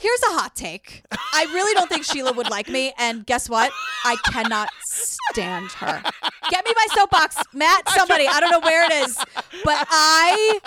[0.00, 1.02] Here's a hot take.
[1.12, 3.70] I really don't think Sheela would like me, and guess what?
[4.02, 6.02] I cannot stand her.
[6.48, 7.86] Get me my soapbox, Matt.
[7.90, 8.26] Somebody.
[8.26, 9.14] I don't know where it is,
[9.62, 10.58] but I,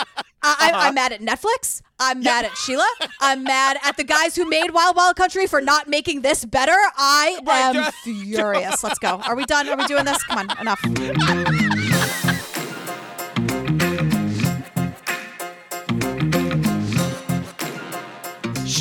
[0.44, 0.92] I I'm uh-huh.
[0.92, 1.82] mad at Netflix.
[2.00, 2.86] I'm mad at Sheela.
[3.22, 6.78] I'm mad at the guys who made Wild Wild Country for not making this better.
[6.96, 8.84] I am furious.
[8.84, 9.20] Let's go.
[9.26, 9.68] Are we done?
[9.68, 10.22] Are we doing this?
[10.26, 10.80] Come on, enough.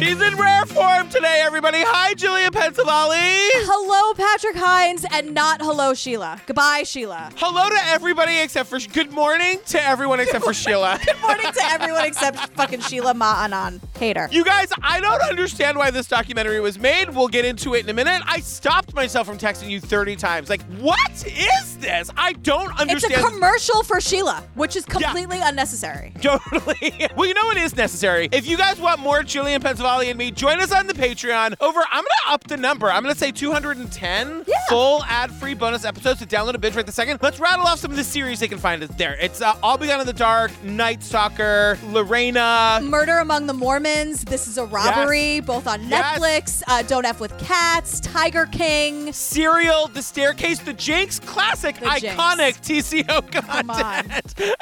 [0.02, 1.78] She's in rare form today, everybody.
[1.80, 3.12] Hi, Gillian Pensavalle.
[3.14, 6.44] Hello, Patrick Hinds, and not hello, Sheela.
[6.44, 7.32] Goodbye, Sheela.
[7.36, 11.00] Hello to everybody except for good morning to everyone except for Sheela.
[11.06, 13.80] Good morning to everyone except fucking Sheela Ma'anan.
[13.96, 14.28] Hater.
[14.32, 17.10] You guys, I don't understand why this documentary was made.
[17.10, 18.22] We'll get into it in a minute.
[18.26, 20.50] I stopped myself from texting you 30 times.
[20.50, 22.10] Like, what is this?
[22.16, 23.12] I don't understand.
[23.14, 26.12] It's a commercial for Sheela, which is completely unnecessary.
[26.20, 27.08] Totally.
[27.16, 28.28] well, you know what is necessary?
[28.32, 31.54] If you guys want more Gillian Pensavalle and me, join us on the Patreon.
[31.60, 32.90] Over, I'm gonna up the number.
[32.90, 34.54] I'm gonna say 210 Yeah.
[34.68, 37.18] full ad-free bonus episodes to download a binge right this second.
[37.22, 39.16] Let's rattle off some of the series they can find us there.
[39.20, 42.80] It's uh, I'll Be Gone in the Dark, Night Stalker, Lorena.
[42.82, 44.24] Murder Among the Mormons.
[44.24, 46.18] This is a robbery, both on Yes.
[46.18, 46.62] Netflix.
[46.66, 48.00] Uh, Don't F with Cats.
[48.00, 49.12] Tiger King.
[49.12, 52.20] Serial, The Staircase, The Jinx, classic, The Jinx.
[52.20, 54.08] iconic TCO Come on.
[54.08, 54.34] content.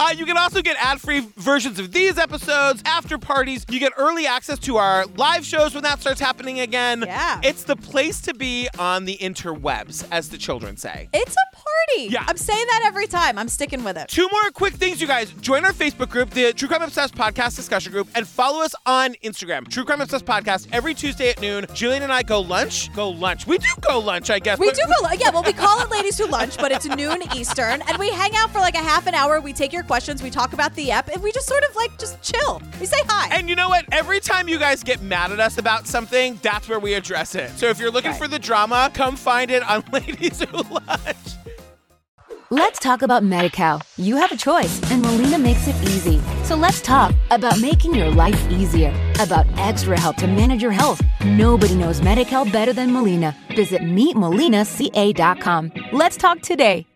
[0.00, 3.64] Uh, you can also get ad-free versions of these episodes, after parties.
[3.68, 7.02] You get early access to our live shows when that starts happening again.
[7.04, 7.40] Yeah.
[7.42, 11.08] It's the place to be on the interwebs, as the children say.
[11.12, 12.08] It's a party.
[12.10, 12.24] Yeah.
[12.26, 13.38] I'm saying that every time.
[13.38, 14.08] I'm sticking with it.
[14.08, 15.30] Two more quick things, you guys.
[15.40, 19.14] Join our Facebook group, the True Crime Obsessed Podcast Discussion Group, and follow us on
[19.24, 21.66] Instagram, True Crime Obsessed Podcast, every Tuesday at noon.
[21.74, 22.92] Gillian and I go lunch.
[22.94, 23.46] Go lunch.
[23.46, 24.58] We do go lunch, I guess.
[24.58, 25.20] We do go, lunch.
[25.20, 28.30] yeah, well, we call it Ladies Who Lunch, but it's noon Eastern, and we hang
[28.36, 29.40] out for like a half an hour.
[29.40, 31.98] We take your questions, we talk about the app, and we just sort of like
[31.98, 32.62] just chill.
[32.80, 33.34] We say hi.
[33.34, 33.87] And you know what?
[33.90, 37.50] Every time you guys get mad at us about something, that's where we address it.
[37.56, 38.20] So if you're looking Right.
[38.20, 41.16] for the drama, come find it on Ladies Who Lunch.
[42.50, 43.82] Let's talk about MediCal.
[43.98, 46.18] You have a choice, and Molina makes it easy.
[46.44, 48.88] So let's talk about making your life easier,
[49.20, 51.02] about extra help to manage your health.
[51.26, 53.36] Nobody knows MediCal better than Molina.
[53.54, 55.72] Visit meetmolinaca.com.
[55.92, 56.86] Let's talk today.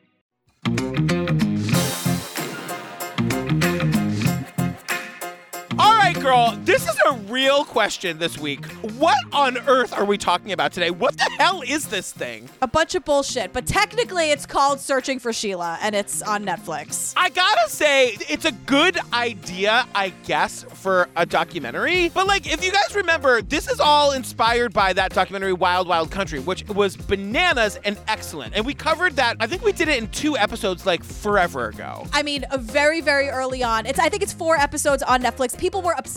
[6.22, 8.64] Girl, this is a real question this week.
[8.96, 10.92] What on earth are we talking about today?
[10.92, 12.48] What the hell is this thing?
[12.60, 17.12] a bunch of bullshit, but technically it's called Searching for Sheela, and it's on Netflix.
[17.16, 22.10] I gotta say, it's a good idea, I guess, for a documentary.
[22.10, 26.12] But, like, if you guys remember, this is all inspired by that documentary, Wild Wild
[26.12, 28.54] Country, which was bananas and excellent.
[28.54, 32.06] And we covered that, I think we did it in two episodes, like, forever ago.
[32.12, 33.86] I mean, very, very early on.
[33.86, 35.58] It's I think it's four episodes on Netflix.
[35.58, 36.11] People were obsessed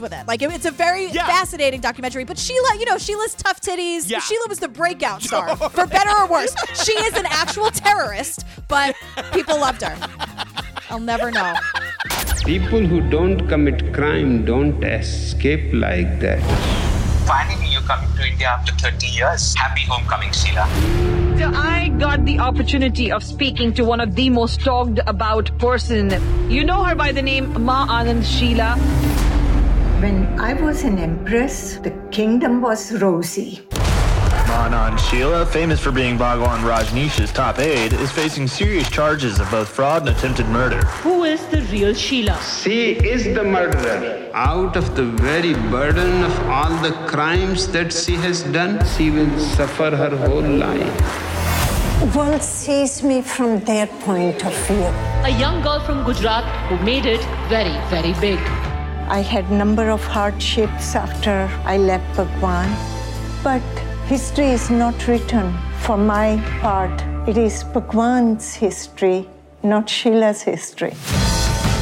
[0.00, 0.26] with it.
[0.26, 1.26] Like it- it's a very Yeah.
[1.26, 2.24] fascinating documentary.
[2.24, 4.08] But Sheela, you know, Sheela's tough titties.
[4.08, 4.20] Yeah.
[4.20, 6.54] Sheela was the breakout star, for better or worse.
[6.84, 8.94] She is an actual terrorist, but
[9.32, 9.96] people loved her.
[10.90, 11.54] I'll never know.
[12.44, 16.40] People who don't commit crime don't escape like that.
[17.26, 19.54] Finally, you're coming to India after 30 years.
[19.54, 20.66] Happy homecoming, Sheela.
[21.38, 26.10] So I got the opportunity of speaking to one of the most talked about person.
[26.50, 28.76] You know her by the name Ma Anand Sheela.
[30.00, 33.60] When I was an empress, the kingdom was rosy.
[34.48, 39.68] Manan Sheela, famous for being Bhagwan Rajneesh's top aide, is facing serious charges of both
[39.68, 40.78] fraud and attempted murder.
[41.04, 42.40] Who is the real Sheela?
[42.62, 44.30] She is the murderer.
[44.32, 49.38] Out of the very burden of all the crimes that she has done, she will
[49.38, 52.16] suffer her whole life.
[52.16, 54.86] World sees me from their point of view.
[55.28, 58.40] A young girl from Gujarat who made it very, very big.
[59.10, 62.70] I had number of hardships after I left Bhagwan,
[63.42, 63.60] but
[64.06, 67.02] history is not written for my part.
[67.28, 69.28] It is Bhagwan's history,
[69.64, 70.94] not Sheela's history.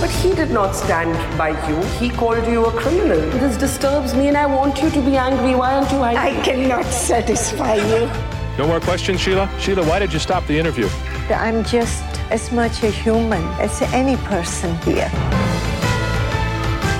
[0.00, 1.76] But he did not stand by you.
[1.98, 3.20] He called you a criminal.
[3.38, 5.54] This disturbs me and I want you to be angry.
[5.54, 6.40] Why aren't you angry?
[6.40, 8.10] I cannot satisfy you.
[8.56, 9.48] No more questions, Sheela?
[9.58, 10.88] Sheela, why did you stop the interview?
[11.28, 15.10] I'm just as much a human as any person here.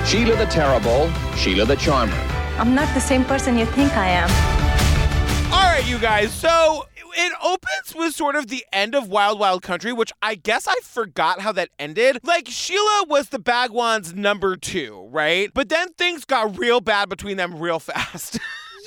[0.09, 1.05] Sheela the Terrible,
[1.37, 2.17] Sheela the Charmer.
[2.57, 4.29] I'm not the same person you think I am.
[5.53, 6.33] All right, right, you guys.
[6.33, 10.67] So it opens with sort of the end of Wild Wild Country, which I guess
[10.67, 12.19] I forgot how that ended.
[12.23, 15.49] Like Sheela was the Bhagwan's number two, right?
[15.53, 18.39] But then things got real bad between them real fast.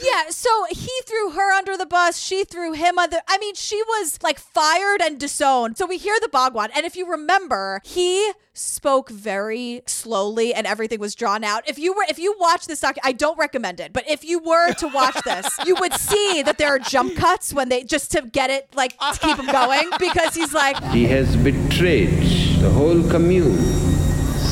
[0.02, 2.18] Yeah, so he threw her under the bus.
[2.18, 3.18] She threw him under.
[3.28, 5.78] I mean, she was like fired and disowned.
[5.78, 11.00] So we hear the Bhagwan, and if you remember, he spoke very slowly, and everything
[11.00, 11.68] was drawn out.
[11.68, 14.38] If you were, if you watch this doc, I don't recommend it, but if you
[14.38, 18.10] were to watch this, you would see that there are jump cuts when they just
[18.12, 22.10] to get it like to keep him going because he's like, He has betrayed
[22.60, 23.56] the whole commune.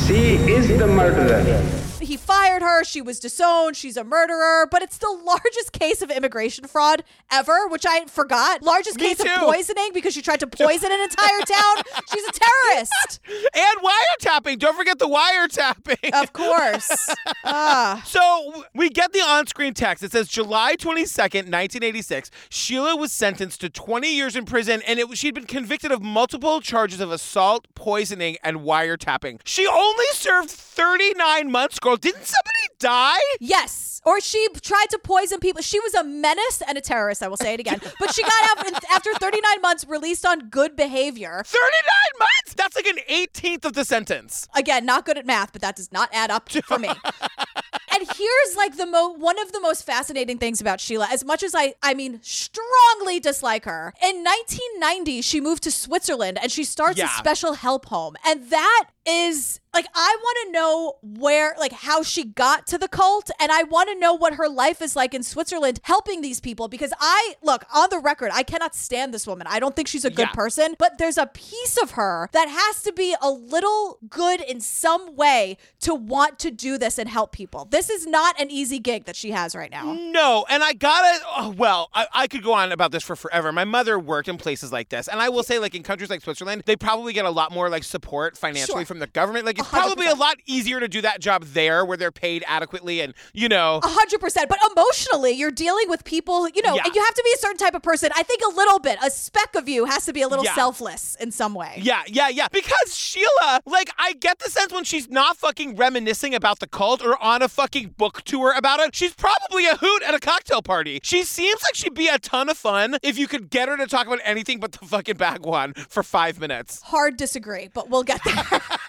[0.07, 1.80] She is the murderer.
[2.11, 2.83] He fired her.
[2.83, 3.77] She was disowned.
[3.77, 4.67] She's a murderer.
[4.69, 8.65] But it's the largest case of immigration fraud ever, which I forgot.
[8.65, 9.31] Largest Me case too.
[9.33, 11.85] of poisoning because she tried to poison an entire town.
[12.13, 13.21] She's a terrorist.
[13.55, 14.59] and wiretapping.
[14.59, 16.21] Don't forget the wiretapping.
[16.21, 17.09] Of course.
[17.43, 18.03] Ah.
[18.07, 20.05] So we get the on-screen text.
[20.05, 22.31] It says July 22nd, 1986.
[22.51, 26.61] Sheela was sentenced to 20 years in prison, and it, she'd been convicted of multiple
[26.61, 29.41] charges of assault, poisoning, and wiretapping.
[29.45, 31.79] She only served 39 months.
[31.79, 33.19] Girl, didn't somebody die?
[33.41, 34.01] Yes.
[34.05, 35.61] Or she tried to poison people.
[35.61, 37.23] She was a menace and a terrorist.
[37.23, 37.81] I will say it again.
[37.99, 41.43] But she got out after 39 months, released on good behavior.
[41.45, 42.55] 39 months.
[42.57, 44.49] That's like an 18th of the sentence.
[44.55, 46.89] Again, not good at math, but that does not add up for me.
[47.93, 51.07] and here's like the mo one of the most fascinating things about Sheela.
[51.13, 53.93] As much as I, I mean, strongly dislike her.
[54.03, 57.05] In 1990, she moved to Switzerland and she starts Yeah.
[57.07, 62.03] a special help home, and that is like I want to know where, like, how
[62.03, 65.15] she got to the cult, and I want to know what her life is like
[65.15, 66.67] in Switzerland helping these people.
[66.67, 69.47] Because I look on the record, I cannot stand this woman.
[69.49, 70.33] I don't think she's a good Yeah.
[70.33, 74.61] person, but there's a piece of her that has to be a little good in
[74.61, 77.67] some way to want to do this and help people.
[77.71, 79.93] This is not an easy gig that she has right now.
[79.93, 81.21] No, and I gotta.
[81.37, 83.53] Oh, well, I, I could go on about this for forever.
[83.53, 86.23] My mother worked in places like this, and I will say, like in countries like
[86.23, 88.87] Switzerland, they probably get a lot more like support financially Sure.
[88.91, 89.47] From the government.
[89.47, 93.01] Like it's probably a lot easier to do that job there, where they're paid adequately,
[93.01, 93.79] and you know.
[93.85, 94.49] A hundred percent.
[94.49, 96.83] But emotionally, you're dealing with people, you know, Yeah.
[96.85, 98.11] and you have to be a certain type of person.
[98.17, 100.57] I think a little bit, a speck of you has to be a little Yeah.
[100.57, 101.79] selfless in some way.
[101.81, 102.49] Yeah, yeah, yeah.
[102.51, 107.01] Because Sheela, like, I get the sense when she's not fucking reminiscing about the cult
[107.01, 110.63] or on a fucking book tour about it, she's probably a hoot at a cocktail
[110.63, 110.99] party.
[111.05, 113.87] She seems like she'd be a ton of fun if you could get her to
[113.87, 116.83] talk about anything but the fucking Bhagwan for five minutes.
[116.83, 118.61] Hard disagree, but we'll get there.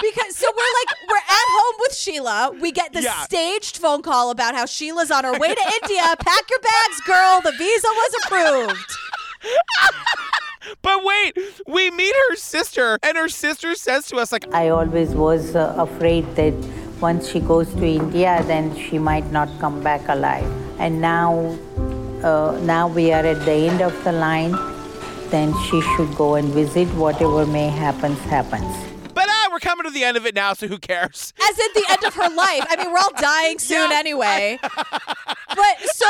[0.00, 2.60] because so we're like we're at home with Sheela.
[2.60, 3.22] We get the Yeah.
[3.24, 6.02] staged phone call about how Sheela's on her way to India.
[6.18, 7.40] Pack your bags, girl.
[7.42, 8.90] The visa was approved.
[10.82, 15.10] But wait, we meet her sister, and her sister says to us, like, I always
[15.14, 16.52] was uh, afraid that
[17.00, 20.44] once she goes to India, then she might not come back alive.
[20.78, 21.56] And now,
[22.22, 24.52] uh, now we are at the end of the line.
[25.30, 26.88] Then she should go and visit.
[26.88, 28.89] Whatever may happens, happens.
[29.50, 31.32] But we're coming to the end of it now, so who cares?
[31.42, 32.64] As in the end of her life.
[32.68, 33.98] I mean, we're all dying soon Yeah.
[33.98, 34.58] anyway.
[34.62, 36.06] but so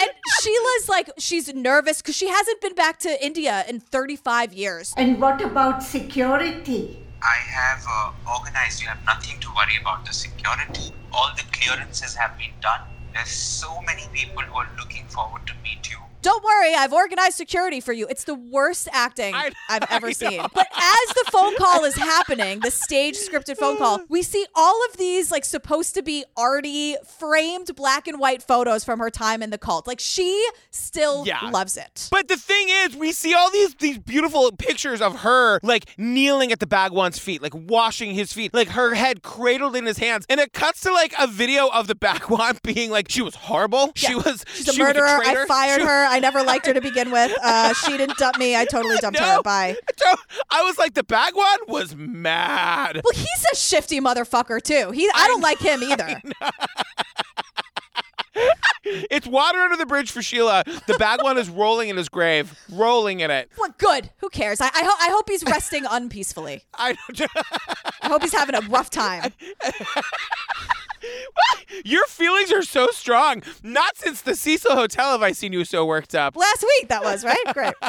[0.00, 4.94] and Sheela's like she's nervous because she hasn't been back to India in 35 years.
[4.96, 6.98] And what about security?
[7.22, 10.92] I have uh, organized, you have nothing to worry about the security.
[11.12, 12.80] All the clearances have been done.
[13.14, 15.98] There's so many people who are looking forward to meet you.
[16.22, 18.06] Don't worry, I've organized security for you.
[18.08, 20.40] It's the worst acting I- I've ever seen.
[20.54, 24.80] But as the phone call is happening, the stage scripted phone call, we see all
[24.88, 29.42] of these like supposed to be arty framed black and white photos from her time
[29.42, 29.86] in the cult.
[29.88, 31.50] Like she still Yeah.
[31.50, 32.08] loves it.
[32.12, 36.52] But the thing is, we see all these these beautiful pictures of her like kneeling
[36.52, 40.24] at the Bhagwan's feet, like washing his feet, like her head cradled in his hands,
[40.28, 43.90] and it cuts to like a video of the Bhagwan being like she was horrible,
[43.96, 45.08] she was She's a she was murderer.
[45.08, 46.06] I fired She- her.
[46.12, 47.32] I never liked her to begin with.
[47.44, 48.54] Uh, she didn't dump me.
[48.56, 49.36] I totally dumped No.
[49.36, 49.42] her.
[49.42, 49.76] Bye.
[50.50, 53.00] I was like, the Bhagwan was mad.
[53.02, 54.90] Well, he's a shifty motherfucker too.
[54.92, 56.20] He, I don't like him either.
[58.84, 60.64] It's water under the bridge for Sheela.
[60.86, 63.50] The Bhagwan is rolling in his grave, rolling in it.
[63.58, 64.10] Well, good.
[64.18, 64.60] Who cares?
[64.60, 66.64] I, I, ho- I hope he's resting unpeacefully.
[66.74, 66.96] I
[68.02, 69.32] I hope he's having a rough time.
[71.84, 73.42] Your feelings are so strong.
[73.62, 76.36] Not since the Cecil Hotel have I seen you so worked up.
[76.36, 77.44] Last week, that was, right?
[77.52, 77.74] Great.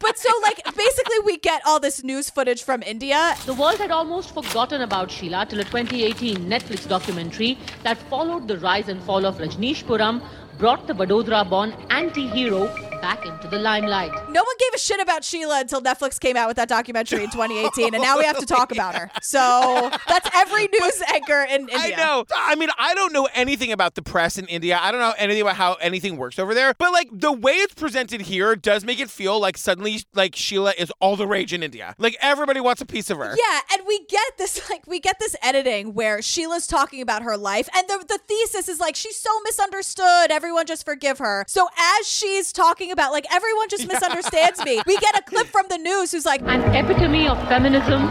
[0.00, 3.34] But so, like, basically, we get all this news footage from India.
[3.46, 8.58] The world had almost forgotten about Sheela till a 2018 Netflix documentary that followed the
[8.58, 10.22] rise and fall of Rajneeshpuram,
[10.58, 14.12] brought the Vadodara born anti hero back into the limelight.
[14.30, 17.30] No one gave a shit about Sheela until Netflix came out with that documentary in
[17.30, 19.10] 2018, and now we have to talk about her.
[19.20, 21.78] So that's every news anchor in India.
[21.78, 22.24] I know.
[22.34, 24.78] I mean, I don't know anything about the press in India.
[24.80, 26.74] I don't know anything about how anything works over there.
[26.78, 30.72] But like the way it's presented here does make it feel like suddenly like Sheela
[30.78, 31.94] is all the rage in India.
[31.98, 33.34] Like everybody wants a piece of her.
[33.36, 37.36] Yeah, and we get this like we get this editing where Sheela's talking about her
[37.36, 40.30] life, and the the thesis is like she's so misunderstood.
[40.30, 41.44] Everyone just forgive her.
[41.48, 45.66] So as she's talking about like everyone just misunderstands me, we get a clip from
[45.68, 48.04] the news who's like An epitome of feminism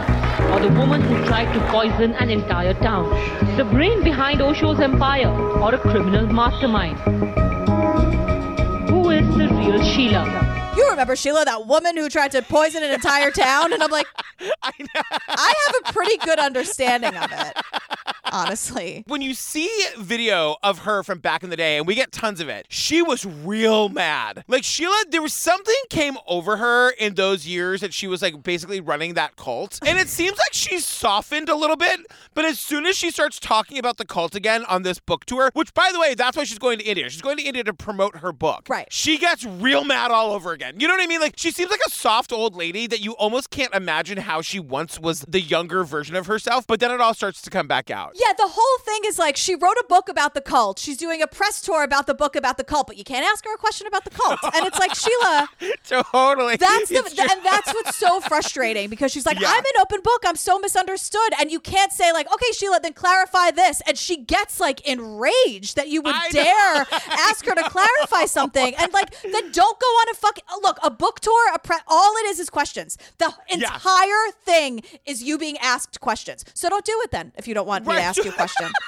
[0.52, 3.08] or the woman who tried to poison an entire town.
[3.56, 6.98] The brain behind Osho's empire or a criminal mastermind.
[8.90, 10.57] Who is the real Sheela?
[10.78, 13.72] You remember Sheela, that woman who tried to poison an entire town?
[13.72, 14.06] And I'm like,
[14.62, 14.72] I,
[15.26, 17.56] have a pretty good understanding of it,
[18.30, 19.02] honestly.
[19.08, 19.68] When you see
[19.98, 23.02] video of her from back in the day, and we get tons of it, she
[23.02, 24.44] was real mad.
[24.46, 28.44] Like Sheela, there was something came over her in those years that she was like
[28.44, 29.80] basically running that cult.
[29.84, 31.98] And it seems like she's softened a little bit,
[32.34, 35.50] but as soon as she starts talking about the cult again on this book tour,
[35.54, 37.10] which by the way, that's why she's going to India.
[37.10, 38.66] She's going to India to promote her book.
[38.68, 38.86] Right.
[38.92, 40.67] She gets real mad all over again.
[40.76, 41.20] You know what I mean?
[41.20, 44.60] Like she seems like a soft old lady that you almost can't imagine how she
[44.60, 47.90] once was the younger version of herself, but then it all starts to come back
[47.90, 48.12] out.
[48.14, 50.78] Yeah, the whole thing is like she wrote a book about the cult.
[50.78, 53.44] She's doing a press tour about the book about the cult, but you can't ask
[53.44, 54.38] her a question about the cult.
[54.42, 55.46] And it's like Sheela,
[56.12, 56.56] totally.
[56.56, 59.48] That's the and that's what's so frustrating because she's like, Yeah.
[59.48, 60.22] I'm an open book.
[60.26, 63.80] I'm so misunderstood, and you can't say like, okay, Sheela, then clarify this.
[63.86, 68.92] And she gets like enraged that you would dare ask her to clarify something, and
[68.92, 71.54] like then don't go on a fucking look a book tour.
[71.54, 72.98] A pre- all it is is questions.
[73.18, 76.44] The entire thing is you being asked questions.
[76.54, 78.70] So don't do it then if you don't want me to ask you a question.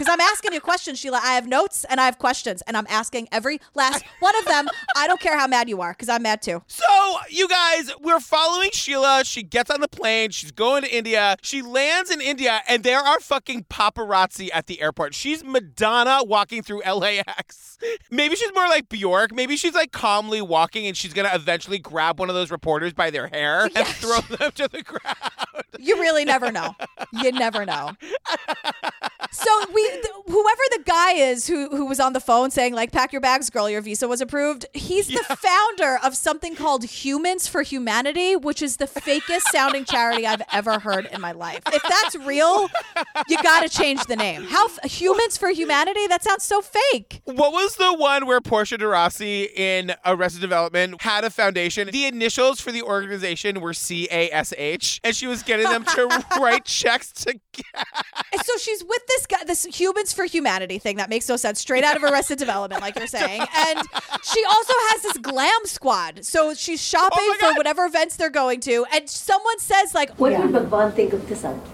[0.00, 1.20] Because I'm asking you questions, Sheela.
[1.22, 4.66] I have notes and I have questions, and I'm asking every last one of them.
[4.96, 6.62] I don't care how mad you are, because I'm mad too.
[6.68, 6.84] So,
[7.28, 9.26] you guys, we're following Sheela.
[9.26, 10.30] She gets on the plane.
[10.30, 11.36] She's going to India.
[11.42, 15.14] She lands in India, and there are fucking paparazzi at the airport.
[15.14, 17.76] She's Madonna walking through LAX.
[18.10, 19.34] Maybe she's more like Bjork.
[19.34, 23.10] Maybe she's like calmly walking, and she's gonna eventually grab one of those reporters by
[23.10, 25.64] their hair and throw them to the ground.
[25.78, 26.74] You really never know.
[27.12, 27.92] You never know.
[29.32, 32.90] So we, th- whoever the guy is who who was on the phone saying like,
[32.92, 37.46] "Pack your bags, girl, your visa was approved." He's the founder of something called Humans
[37.46, 41.60] for Humanity, which is the fakest sounding charity I've ever heard in my life.
[41.72, 42.68] If that's real,
[43.28, 44.42] you got to change the name.
[44.44, 46.06] How f- Humans for Humanity?
[46.08, 47.20] That sounds so fake.
[47.24, 51.88] What was the one where Portia de Rossi in Arrested Development had a foundation?
[51.92, 55.84] The initials for the organization were C A S H, and she was getting them
[55.84, 57.38] to write checks to.
[58.44, 61.84] So she's with this guy, this Humans for Humanity thing that makes no sense, straight
[61.84, 63.40] out of Arrested Development, like you're saying.
[63.40, 63.78] And
[64.22, 66.24] she also has this glam squad.
[66.24, 68.86] So she's shopping oh for whatever events they're going to.
[68.92, 71.70] And someone says, like, What would Bhagwan think of this outfit?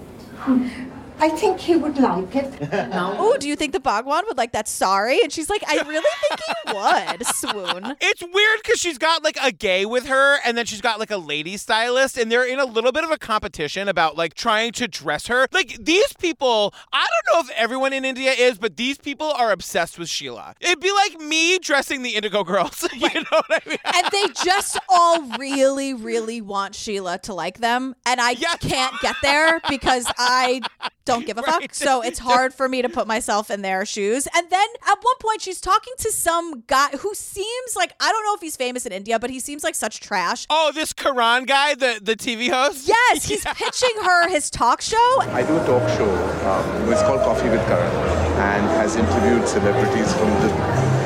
[1.18, 2.52] I think he would like it.
[3.18, 4.68] Oh, do you think the Bhagwan would like that?
[4.68, 5.18] Sorry.
[5.22, 7.26] And she's like, I really think he would.
[7.26, 7.96] Swoon.
[8.00, 11.10] It's weird because she's got like a gay with her, and then she's got like
[11.10, 14.72] a lady stylist, and they're in a little bit of a competition about like trying
[14.72, 15.46] to dress her.
[15.52, 19.52] Like these people, I don't know if everyone in India is, but these people are
[19.52, 20.54] obsessed with Sheela.
[20.60, 22.86] It'd be like me dressing the Indigo Girls.
[22.94, 23.78] you know what I mean?
[23.84, 27.94] And they just all really, really want Sheela to like them.
[28.04, 30.60] And I can't get there because I
[31.06, 31.74] don't give a fuck.
[31.74, 34.28] So it's hard for me to put myself in their shoes.
[34.34, 38.24] And then at one point, she's talking to some guy who seems like, I don't
[38.24, 40.46] know if he's famous in India, but he seems like such trash.
[40.50, 42.86] Oh, this Karan guy, the, the TV host?
[42.86, 45.20] Yes, he's pitching her his talk show.
[45.20, 46.10] I do a talk show.
[46.46, 47.94] Um, it's called Coffee with Karan,
[48.38, 50.52] and has interviewed celebrities from the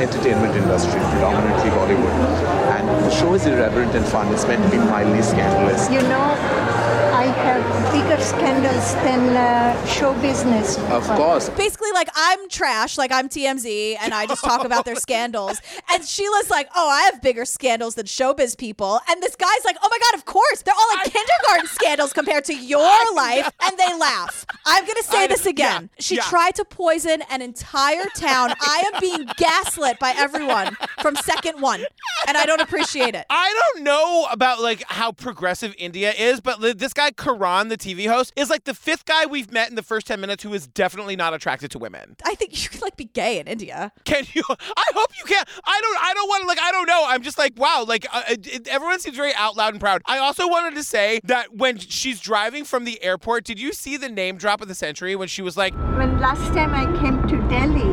[0.01, 2.41] entertainment industry, predominantly Bollywood.
[2.79, 4.33] And the show is irreverent and fun.
[4.33, 5.91] It's meant to be mildly scandalous.
[5.91, 10.79] You know, I have bigger scandals than uh, show business.
[10.89, 11.51] Of course.
[11.51, 15.61] Basically, like I'm trash, like I'm TMZ, and I just talk about their scandals.
[15.93, 19.77] And Sheela's like, "Oh, I have bigger scandals than showbiz people." And this guy's like,
[19.83, 23.77] "Oh my god, of course, they're all like kindergarten scandals compared to your life." And
[23.77, 24.47] they laugh.
[24.65, 25.91] I'm gonna say I- this again.
[25.93, 26.23] yeah, she yeah.
[26.23, 28.55] tried to poison an entire town.
[28.63, 31.85] I am being gaslit by everyone from second one,
[32.27, 33.27] and I don't appreciate it.
[33.29, 38.09] I don't know about like how progressive India is, but this guy Karan, the TV
[38.09, 40.67] host, is like the fifth guy we've met in the first ten minutes who is
[40.67, 42.17] definitely not attracted to women.
[42.25, 43.93] I think you could like be gay in India.
[44.05, 44.43] Can you?
[44.49, 45.45] I hope you can.
[45.65, 45.97] I don't.
[46.01, 46.47] I don't want to.
[46.49, 46.61] Like.
[46.63, 47.05] I don't know.
[47.07, 47.85] I'm just like wow.
[47.87, 50.03] Like uh, it, it- everyone seems very out loud and proud.
[50.07, 53.97] I also wanted to say that when she's driving from the airport, did you see
[53.97, 57.23] the name drop of the century when she was like, When last time I came
[57.29, 57.91] to Delhi,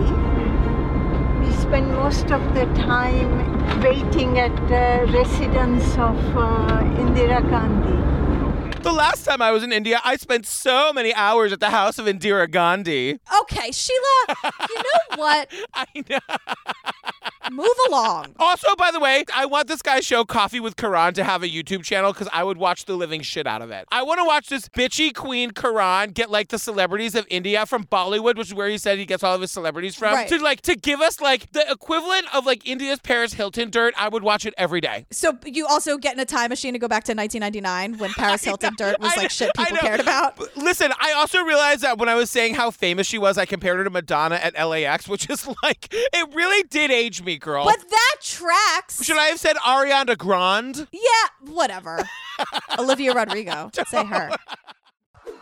[1.45, 8.16] we spent most of the time waiting at the residence of uh, Indira Gandhi.
[8.81, 12.00] The last time I was in India, I spent so many hours at the house
[12.00, 13.19] of Indira Gandhi.
[13.41, 15.50] Okay, Sheela, you know what?
[15.74, 16.19] I know.
[17.51, 18.36] Move along.
[18.39, 21.48] Also, by the way, I want this guy's show, Coffee with Karan, to have a
[21.48, 23.86] YouTube channel because I would watch the living shit out of it.
[23.89, 27.86] I want to watch this bitchy queen Karan get like the celebrities of India from
[27.86, 30.27] Bollywood, which is where he said he gets all of his celebrities from, Right.
[30.27, 33.93] to like to give us like the equivalent of like India's Paris Hilton dirt.
[33.98, 35.05] I would watch it every day.
[35.12, 38.43] So you also get in a time machine to go back to 1999 when Paris
[38.46, 40.39] Hilton dirt was I like shit people cared about.
[40.55, 43.77] Listen, I also realized that when I was saying how famous she was, I compared
[43.77, 47.65] her to Madonna at LAX, which is like, it really did age me, girl.
[47.65, 49.03] But that tracks.
[49.03, 50.88] Should I have said Ariana Grande?
[50.91, 52.07] Yeah, whatever.
[52.79, 53.72] Olivia Rodrigo.
[53.88, 54.31] Say her.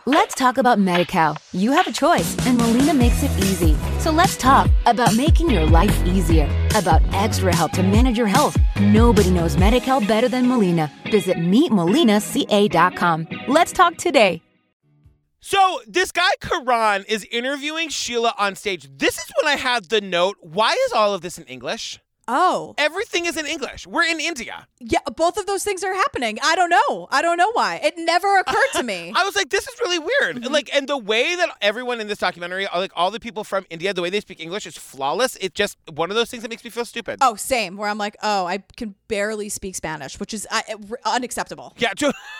[0.08, 1.36] Let's talk about MediCal.
[1.52, 3.76] You have a choice, and Molina makes it easy.
[3.98, 8.56] So let's talk about making your life easier, about extra help to manage your health.
[8.80, 10.92] Nobody knows MediCal better than Molina.
[11.10, 13.26] Visit meetmolinaca.com.
[13.48, 14.42] Let's talk today.
[15.40, 18.88] So this guy Karan is interviewing Sheela on stage.
[18.96, 21.98] This is when I had the note, why is all of this in English?
[22.28, 22.74] Oh.
[22.76, 23.86] Everything is in English.
[23.86, 24.66] We're in India.
[24.80, 26.38] Yeah, both of those things are happening.
[26.42, 27.06] I don't know.
[27.10, 27.80] I don't know why.
[27.82, 29.12] It never occurred to me.
[29.14, 30.44] I was like, this is really weird.
[30.50, 33.94] Like, and the way that everyone in this documentary, like all the people from India,
[33.94, 35.36] the way they speak English is flawless.
[35.36, 37.18] It's just one of those things that makes me feel stupid.
[37.20, 37.76] Oh, same.
[37.76, 40.62] Where I'm like, oh, I can barely speak Spanish, which is uh,
[41.04, 41.74] unacceptable.
[41.78, 41.92] Yeah,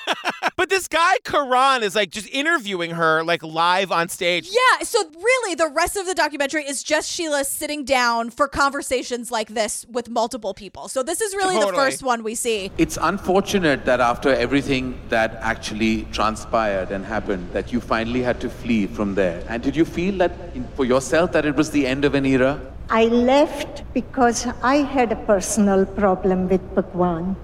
[0.56, 4.48] but this guy Karan is like just interviewing her like live on stage.
[4.50, 9.30] Yeah, so really the rest of the documentary is just Sheela sitting down for conversations
[9.30, 10.88] like this with multiple people.
[10.88, 12.70] So this is really the first one we see.
[12.78, 18.48] It's unfortunate that after everything that actually transpired and happened, that you finally had to
[18.48, 19.44] flee from there.
[19.48, 22.24] And did you feel that in, for yourself that it was the end of an
[22.24, 22.60] era?
[22.88, 27.36] I left because I had a personal problem with Bhagwan.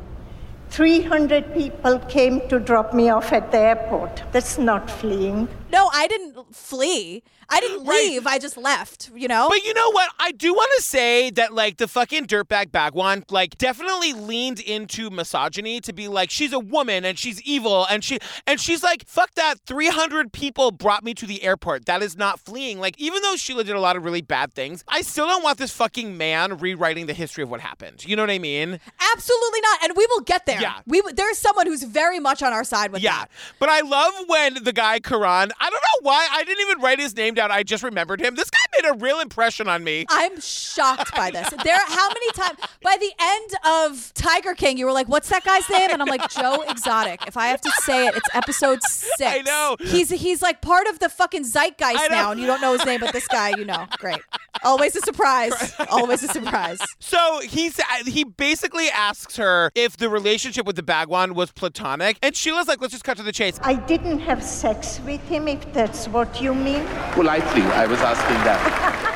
[0.70, 4.22] 300 people came to drop me off at the airport.
[4.32, 5.48] That's not fleeing.
[5.72, 7.22] No, I didn't flee.
[7.48, 8.26] I didn't leave.
[8.26, 9.48] I just left, you know?
[9.48, 10.10] But you know what?
[10.18, 15.10] I do want to say that like the fucking dirtbag Bhagwan like definitely leaned into
[15.10, 19.06] misogyny to be like she's a woman and she's evil and she and she's like
[19.06, 21.86] fuck that 300 people brought me to the airport.
[21.86, 22.78] That is not fleeing.
[22.78, 25.58] Like even though Sheela did a lot of really bad things, I still don't want
[25.58, 28.04] this fucking man rewriting the history of what happened.
[28.06, 28.78] You know what I mean?
[29.14, 29.84] Absolutely not.
[29.84, 30.60] And we will get there.
[30.60, 30.80] Yeah.
[30.86, 33.30] We there's someone who's very much on our side with Yeah, that.
[33.58, 35.50] but I love when the guy Karan.
[35.62, 37.52] I don't know why I didn't even write his name down.
[37.52, 38.34] I just remembered him.
[38.34, 40.04] This guy made a real impression on me.
[40.10, 41.48] I'm shocked by this.
[41.62, 43.50] There how many times by the end
[43.88, 47.28] of Tiger King you were like, "What's that guy's name?" and I'm like, "Joe Exotic."
[47.28, 49.22] If I have to say it, it's episode 6.
[49.22, 49.76] I know.
[49.78, 52.98] He's he's like part of the fucking zeitgeist now and you don't know his name,
[52.98, 53.86] but this guy, you know.
[53.98, 54.18] Great.
[54.64, 55.74] Always a surprise.
[55.90, 56.80] Always a surprise.
[56.98, 62.18] So he's uh, he basically asks her if the relationship with the Bhagwan was platonic,
[62.22, 65.48] and Sheela's like, "Let's just cut to the chase." I didn't have sex with him,
[65.48, 66.86] if that's what you mean.
[67.12, 69.08] Politely, I was asking that.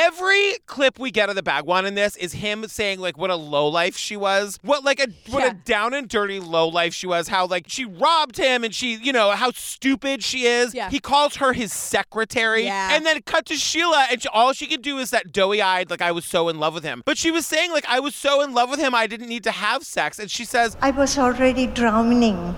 [0.00, 3.34] Every clip we get of the Bhagwan in this is him saying like what a
[3.34, 7.08] low life she was, what like a what a down and dirty low life she
[7.08, 10.72] was, how like she robbed him and she you know how stupid she is.
[10.72, 10.88] Yeah.
[10.88, 12.94] He calls her his secretary, Yeah.
[12.94, 15.90] and then cut to Sheela, and she, all she could do is that doughy eyed
[15.90, 17.02] like I was so in love with him.
[17.04, 19.42] But she was saying like I was so in love with him I didn't need
[19.44, 22.54] to have sex, and she says I was already drowning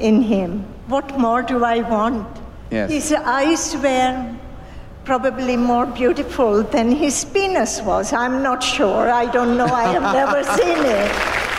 [0.00, 0.64] in him.
[0.88, 2.26] What more do I want?
[2.72, 2.90] Yes.
[2.90, 4.36] His eyes were
[5.04, 8.12] probably more beautiful than his penis was.
[8.12, 9.10] I'm not sure.
[9.10, 9.66] I don't know.
[9.66, 11.46] I have never seen it.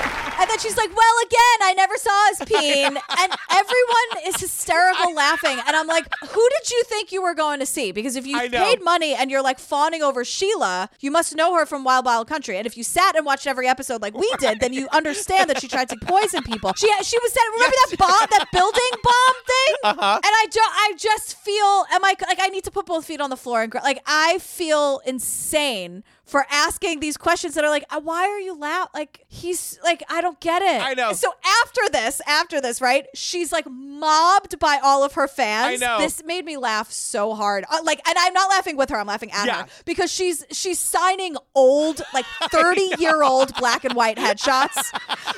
[0.42, 5.14] And then she's like, "Well, again, I never saw his peen." and everyone is hysterical
[5.14, 5.60] laughing.
[5.68, 7.92] And I'm like, "Who did you think you were going to see?
[7.92, 8.64] Because if you I know.
[8.64, 12.28] paid money and you're like fawning over Sheela, you must know her from Wild Wild
[12.28, 12.58] Country.
[12.58, 15.62] And if you sat and watched every episode like we did, then you understand that
[15.62, 16.74] she tried to poison people.
[16.76, 19.76] She she was said, remember that bomb, that building bomb thing?
[19.84, 20.16] Uh-huh.
[20.16, 23.22] And I just I just feel am I like I need to put both feet
[23.22, 27.70] on the floor and gr- like I feel insane for asking these questions that are
[27.70, 28.90] like, "Uh, why are you loud?
[28.94, 30.82] Like he's like, I don't get it.
[30.82, 31.12] I know.
[31.14, 33.08] So after this, after this, right?
[33.14, 35.82] She's like mobbed by all of her fans.
[35.82, 36.00] I know.
[36.00, 37.66] This made me laugh so hard.
[37.70, 38.98] Uh, like, and I'm not laughing with her.
[38.98, 39.64] I'm laughing at Yeah.
[39.64, 44.78] her because she's she's signing old, like 30 year old black and white headshots.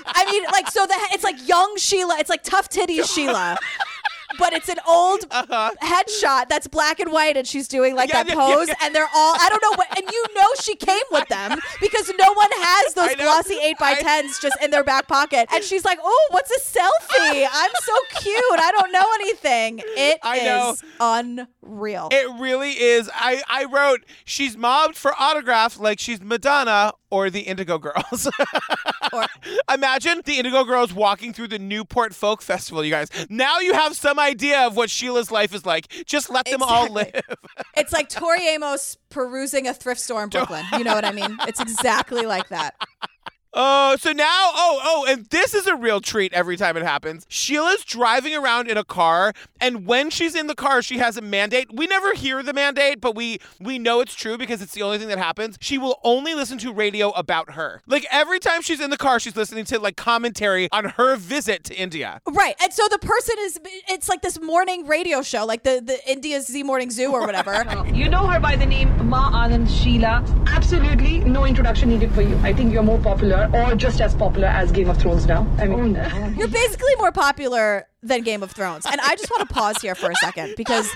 [0.05, 2.19] I mean, like, so the it's like young Sheela.
[2.19, 3.57] It's like tough titty Sheela.
[4.37, 8.23] But it's an old headshot that's black and white, and she's doing like Uh-huh.
[8.27, 8.73] Yeah, that yeah, pose, yeah.
[8.83, 12.11] and they're all I don't know what, and you know she came with them because
[12.19, 15.85] no one has those glossy eight by tens just in their back pocket, and she's
[15.85, 17.47] like, "Oh, what's a selfie?
[17.51, 18.59] I'm so cute.
[18.59, 19.81] I don't know anything.
[19.85, 20.75] It I know.
[20.99, 23.09] unreal." It really is.
[23.13, 28.27] I, I wrote, she's mobbed for autographs like she's Madonna or the Indigo Girls.
[29.71, 33.07] Imagine the Indigo Girls walking through the Newport Folk Festival, you guys.
[33.29, 35.87] Now you have some idea of what Sheela's life is like.
[36.07, 37.11] Just let them all live.
[37.75, 40.63] It's like Tori Amos perusing a thrift store in Brooklyn.
[40.73, 41.37] You know what I mean?
[41.47, 42.75] It's exactly like that.
[43.55, 47.25] Oh, so now, oh, oh, and this is a real treat every time it happens.
[47.29, 51.21] Sheela's driving around in a car, and when she's in the car, she has a
[51.21, 51.71] mandate.
[51.71, 54.97] We never hear the mandate, but we we know it's true because it's the only
[54.97, 55.57] thing that happens.
[55.61, 57.83] She will only listen to radio about her.
[57.85, 61.63] Like every time she's in the car, she's listening to like commentary on her visit
[61.65, 62.21] to India.
[62.27, 62.55] Right.
[62.61, 66.47] And so the person is it's like this morning radio show, like the, the India's
[66.47, 67.63] Z Morning Zoo or whatever.
[67.93, 70.25] You know her by the name Ma Anand Sheela.
[70.47, 72.35] Absolutely no introduction needed for you.
[72.37, 75.47] I think you're more popular or just as popular as Game of Thrones now.
[75.57, 78.85] I mean, oh, You're basically more popular than Game of Thrones.
[78.85, 80.89] And I just want to pause here for a second because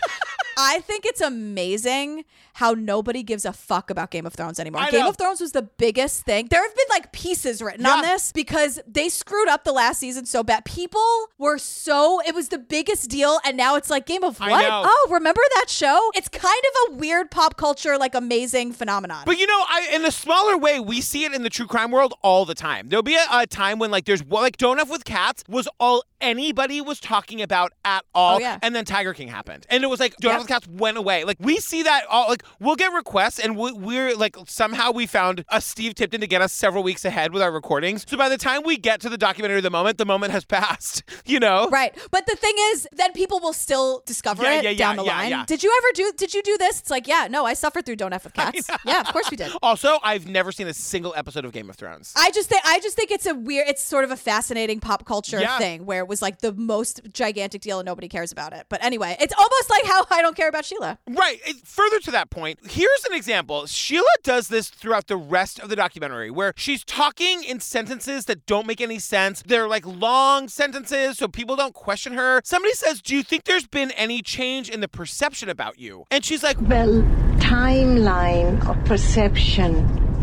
[0.58, 4.82] I think it's amazing how nobody gives a fuck about Game of Thrones anymore.
[4.82, 5.10] I Game know.
[5.10, 6.48] of Thrones was the biggest thing.
[6.50, 10.26] There have been like pieces written on this because they screwed up the last season
[10.26, 10.66] so bad.
[10.66, 14.66] People were so it was the biggest deal and now it's like Game of what?
[14.68, 16.12] Oh, remember that show?
[16.16, 16.46] It's kind
[16.88, 19.24] of a weird pop culture like amazing phenomenon.
[19.26, 21.92] But you know, I in a smaller way, we see it in the true crime
[21.92, 22.90] world all the time.
[22.90, 26.04] There'll be a, a time when like there's like Don't F with Cats was all
[26.20, 28.58] anybody was talking about at all, Oh, yeah.
[28.64, 30.47] and then Tiger King happened, and it was like Don't Yep.
[30.48, 31.24] Cats went away.
[31.24, 35.06] Like we see that all like we'll get requests, and we, we're like somehow we
[35.06, 38.06] found a Steve Tipton to get us several weeks ahead with our recordings.
[38.08, 40.46] So by the time we get to the documentary, of the moment, the moment has
[40.58, 41.04] passed.
[41.26, 41.96] You know, Right.
[42.12, 45.04] But the thing is, then people will still discover Yeah, it yeah, yeah, down the
[45.04, 45.30] yeah, line.
[45.30, 45.46] yeah.
[45.46, 46.80] Did you ever do did you do this?
[46.80, 48.68] It's like, yeah, no, I suffered through Don't F with Cats.
[48.86, 49.52] Yeah, of course we did.
[49.62, 52.14] Also, I've never seen a single episode of Game of Thrones.
[52.16, 55.06] I just think I just think it's a weird it's sort of a fascinating pop
[55.06, 58.66] culture thing where it was like the most gigantic deal and nobody cares about it.
[58.70, 60.98] But anyway, it's almost like how I don't care about Sheela.
[61.10, 61.40] Right.
[61.46, 63.64] It- Further to that point, here's an example.
[63.64, 68.46] Sheela does this throughout the rest of the documentary where she's talking in sentences that
[68.46, 69.44] don't make any sense.
[69.46, 72.42] They're like long sentences, so people don't question her.
[72.44, 76.06] Somebody says, Do you think there's been any change in the perception about you?
[76.12, 77.04] And she's like, Well,
[77.38, 79.74] timeline of perception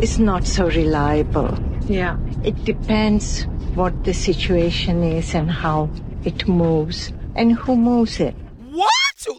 [0.00, 1.59] is not so reliable.
[1.87, 2.16] Yeah.
[2.44, 5.90] It depends what the situation is and how
[6.24, 8.35] it moves and who moves it.
[8.74, 8.90] What?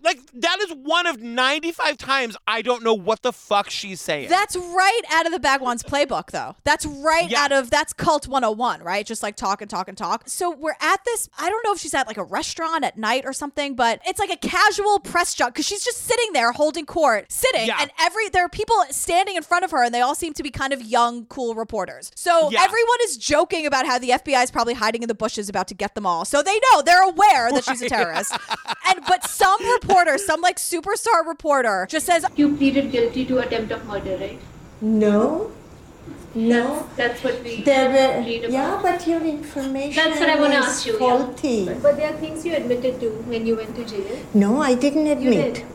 [0.04, 4.30] Like, that is one of 95 times I don't know what the fuck she's saying.
[4.30, 6.56] That's right out of the Bhagwan's playbook, though.
[6.64, 7.44] That's right Yeah.
[7.44, 9.06] out of that's Cult 101, right?
[9.06, 10.24] Just like talk and talk and talk.
[10.28, 11.30] So we're at this.
[11.38, 14.20] I don't know if she's at like a restaurant at night or something, but it's
[14.20, 17.78] like a casual press junk because she's just sitting there holding court, sitting, Yeah.
[17.80, 20.44] and every there are people standing in front of her, and they all seem to
[20.44, 22.12] be kind of young, cool reporters.
[22.16, 22.64] So Yeah.
[22.64, 25.74] everyone is joking about how the FBI is probably hiding in the bushes about to
[25.74, 26.26] get them all.
[26.26, 28.32] So they know they're aware that she's a terrorist.
[28.88, 33.72] and but some reporter, some like superstar reporter, just says You pleaded guilty to attempt
[33.72, 34.40] of murder, right?
[34.82, 35.52] No.
[36.36, 36.88] No.
[36.98, 38.52] That's what we There were, about.
[38.52, 40.94] yeah, but your information That's what I want to is ask you.
[40.94, 41.00] yeah.
[41.00, 41.66] faulty.
[41.82, 44.20] But there are things you admitted to when you went to jail.
[44.34, 45.56] No, I didn't admit.
[45.56, 45.66] did.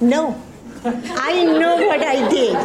[0.00, 0.40] No.
[0.84, 2.56] I know what I did.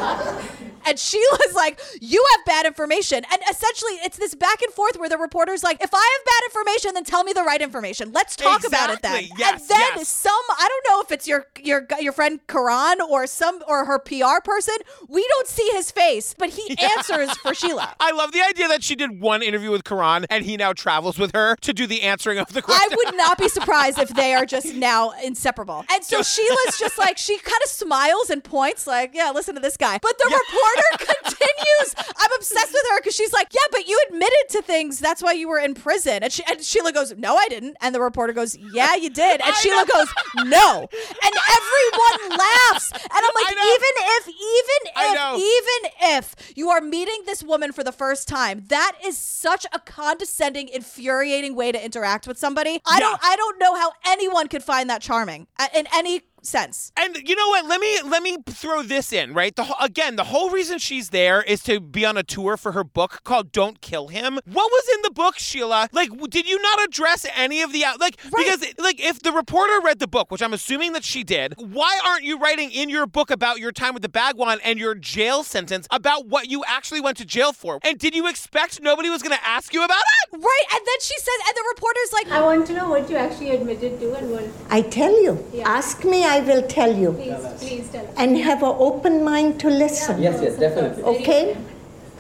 [0.86, 3.24] And Sheela's like, You have bad information.
[3.32, 6.41] And essentially, it's this back and forth where the reporter's like, If I have bad
[6.50, 8.12] information, then tell me the right information.
[8.12, 9.19] Let's talk about it then.
[9.24, 9.39] Exactly.
[9.39, 10.10] Yes, and then yes.
[10.10, 14.00] some, I don't know if it's your your your friend Karan or some or her
[14.00, 14.76] PR person.
[15.08, 17.93] We don't see his face, but he answers for Sheela.
[18.00, 21.17] I love the idea that she did one interview with Karan and he now travels
[21.17, 22.91] with her to do the answering of the question.
[22.91, 25.86] I would not be surprised if they are just now inseparable.
[25.91, 29.62] And so Sheela's just like, she kind of smiles and points, like, yeah, listen to
[29.62, 30.00] this guy.
[30.02, 31.96] But the reporter continues.
[32.18, 35.00] I'm obsessed with her because she's like, yeah, but you admitted to things.
[35.00, 36.24] That's why you were in prison.
[36.24, 37.78] And, she, and Sheela goes, no, I didn't.
[37.82, 39.42] And the reporter goes, yeah, you did.
[39.42, 40.08] And Sheela goes,
[40.46, 40.88] no.
[40.92, 42.92] And everyone laughs.
[42.92, 47.84] And I'm like, even if, even if, even if you are meeting this woman for
[47.84, 52.82] the first time, that is such a condescending, infuriating way to interact with somebody.
[52.86, 56.91] I don't I don't know how anyone could find that charming uh, in any sense.
[56.97, 57.65] And you know what?
[57.67, 59.56] Let me let me throw this in, right?
[59.56, 62.56] The whole, again, the whole reason she's there is to be on a a tour
[62.56, 64.36] for her book called Don't Kill Him.
[64.45, 65.89] What was in the book, Sheela?
[65.91, 67.99] Like, did you not address any of the out?
[67.99, 71.56] Like, because, like, if the reporter read the book, which I'm assuming that she did,
[71.58, 74.95] why aren't you writing in your book about your time with the Bhagwan and your
[74.95, 77.79] jail sentence about what you actually went to jail for?
[77.84, 80.38] And did you expect nobody was going to ask you about it?
[80.38, 83.17] Right, and then she says, and the reporter's like, I want to know what you
[83.17, 84.45] actually admitted to and what.
[84.69, 85.45] I tell you.
[85.63, 87.13] Ask me, I will tell you.
[87.13, 88.13] Please, please tell us.
[88.17, 90.22] And have an open mind to listen.
[90.22, 91.04] Yes, yes, definitely.
[91.04, 91.58] Okay?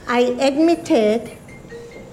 [0.07, 1.37] I admitted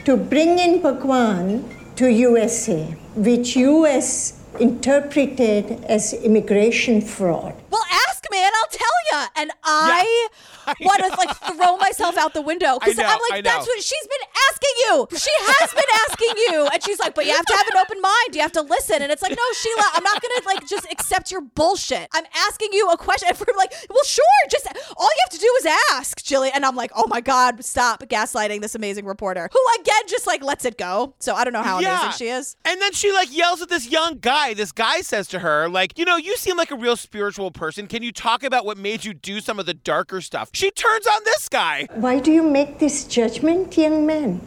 [0.05, 1.65] to bring in Bhagwan
[1.97, 2.85] to USA,
[3.15, 7.55] which US interpreted as immigration fraud.
[7.71, 9.29] well, ask me and I'll tell you.
[9.37, 10.29] And I,
[10.81, 13.67] want to like throw myself out the window because I know, I'm I like, that's
[13.67, 14.29] what she's been
[14.61, 15.07] asking you.
[15.17, 18.01] She has been asking you, and she's like, but you have to have an open
[18.01, 18.35] mind.
[18.35, 19.03] You have to listen.
[19.03, 22.09] And it's like, no, Sheela, I'm not gonna like just accept your bullshit.
[22.13, 23.29] I'm asking you a question.
[23.29, 26.55] And we're like, well, sure, just all you have to do is ask, Gillian.
[26.55, 30.43] And I'm like, oh my god, stop gaslighting this amazing reporter who again just like
[30.43, 31.15] lets it go.
[31.19, 32.57] So I don't know how amazing she is.
[32.65, 34.55] And then she like yells at this young guy.
[34.55, 37.87] This guy says to her, like, you know, you seem like a real spiritual person.
[37.87, 40.51] Can you talk about what made you do some of the darker stuff?
[40.53, 41.87] She turns on this guy.
[41.95, 44.41] Why do you make this judgment, young man?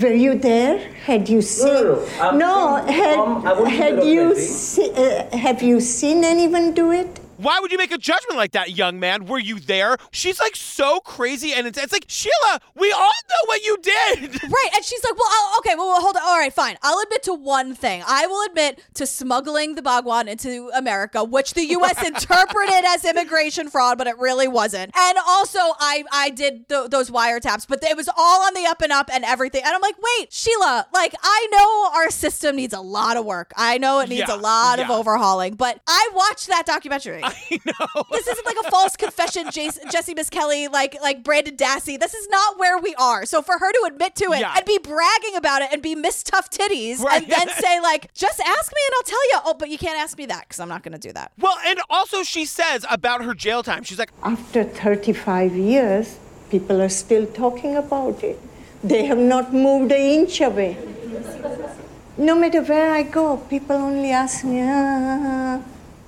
[0.00, 0.78] Were you there?
[1.04, 1.72] Had you seen?
[1.72, 2.06] no, no.
[2.20, 7.20] I'm No, had, um, had you see, uh, have you seen anyone do it?
[7.36, 9.26] Why would you make a judgment like that, young man?
[9.26, 9.96] Were you there?
[10.12, 12.60] She's like so crazy, and it's, it's like Sheela.
[12.74, 14.40] We all know what you did.
[14.54, 16.22] Right, and she's like, "Well, I'll, okay, well, well, hold on.
[16.22, 16.76] All right, fine.
[16.82, 18.02] I'll admit to one thing.
[18.06, 22.02] I will admit to smuggling the Bhagwan into America, which the U.S.
[22.06, 24.92] interpreted as immigration fraud, but it really wasn't.
[24.96, 28.80] And also, I I did th- those wiretaps, but it was all on the up
[28.82, 29.62] and up and everything.
[29.64, 33.52] And I'm like, wait, Sheela, like I know our system needs a lot of work.
[33.56, 37.22] I know it needs Yeah, a lot of overhauling, but I watched that documentary.
[37.50, 41.98] I know this isn't like a false confession, Jason, Jessie Misskelley, like like Brendan Dassey.
[41.98, 43.24] This is not where we are.
[43.26, 44.54] So for her to admit to it Yeah.
[44.56, 47.22] and be bragging about it and be Miss Tough Titties Right.
[47.22, 49.38] and then say like, just ask me and I'll tell you.
[49.46, 51.32] Oh, but you can't ask me that because I'm not going to do that.
[51.38, 53.82] Well, and also she says about her jail time.
[53.84, 56.18] She's like, After 35 years,
[56.50, 58.38] people are still talking about it.
[58.82, 60.76] They have not moved an inch away.
[62.16, 64.60] No matter where I go, people only ask me.
[64.62, 65.43] "Ah."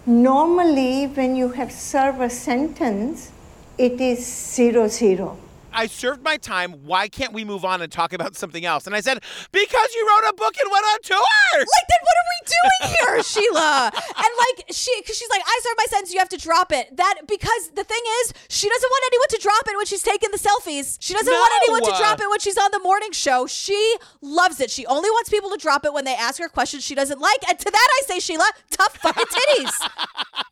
[0.07, 3.33] Normally, when you have served a sentence,
[3.77, 5.37] it is zero zero.
[5.76, 6.72] I served my time.
[6.86, 8.86] Why can't we move on and talk about something else?
[8.86, 11.18] And I said, because you wrote a book and went on tour.
[11.52, 13.92] Like, then what are we doing here, Sheela?
[13.92, 16.96] And like, she, because she's like, I served my sentence, you have to drop it.
[16.96, 20.30] That because the thing is, she doesn't want anyone to drop it when she's taking
[20.30, 20.96] the selfies.
[20.98, 23.46] She doesn't want anyone to drop it when she's on the morning show.
[23.46, 24.70] She loves it.
[24.70, 27.46] She only wants people to drop it when they ask her questions she doesn't like.
[27.48, 29.72] And to that, I say, Sheela, tough fucking titties.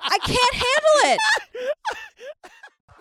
[0.01, 1.21] I can't handle it.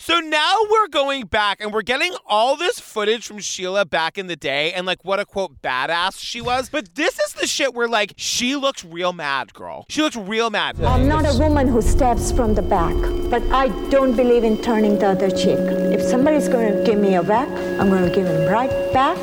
[0.00, 4.28] So now we're going back and we're getting all this footage from Sheela back in
[4.28, 6.70] the day and like what a quote badass she was.
[6.70, 9.84] But this is the shit where like she looks real mad, girl.
[9.90, 10.80] She looks real mad.
[10.80, 12.94] I'm not a woman who stabs from the back,
[13.28, 15.58] but I don't believe in turning the other cheek.
[15.58, 19.18] If somebody's going to give me a whack, I'm going to give him right back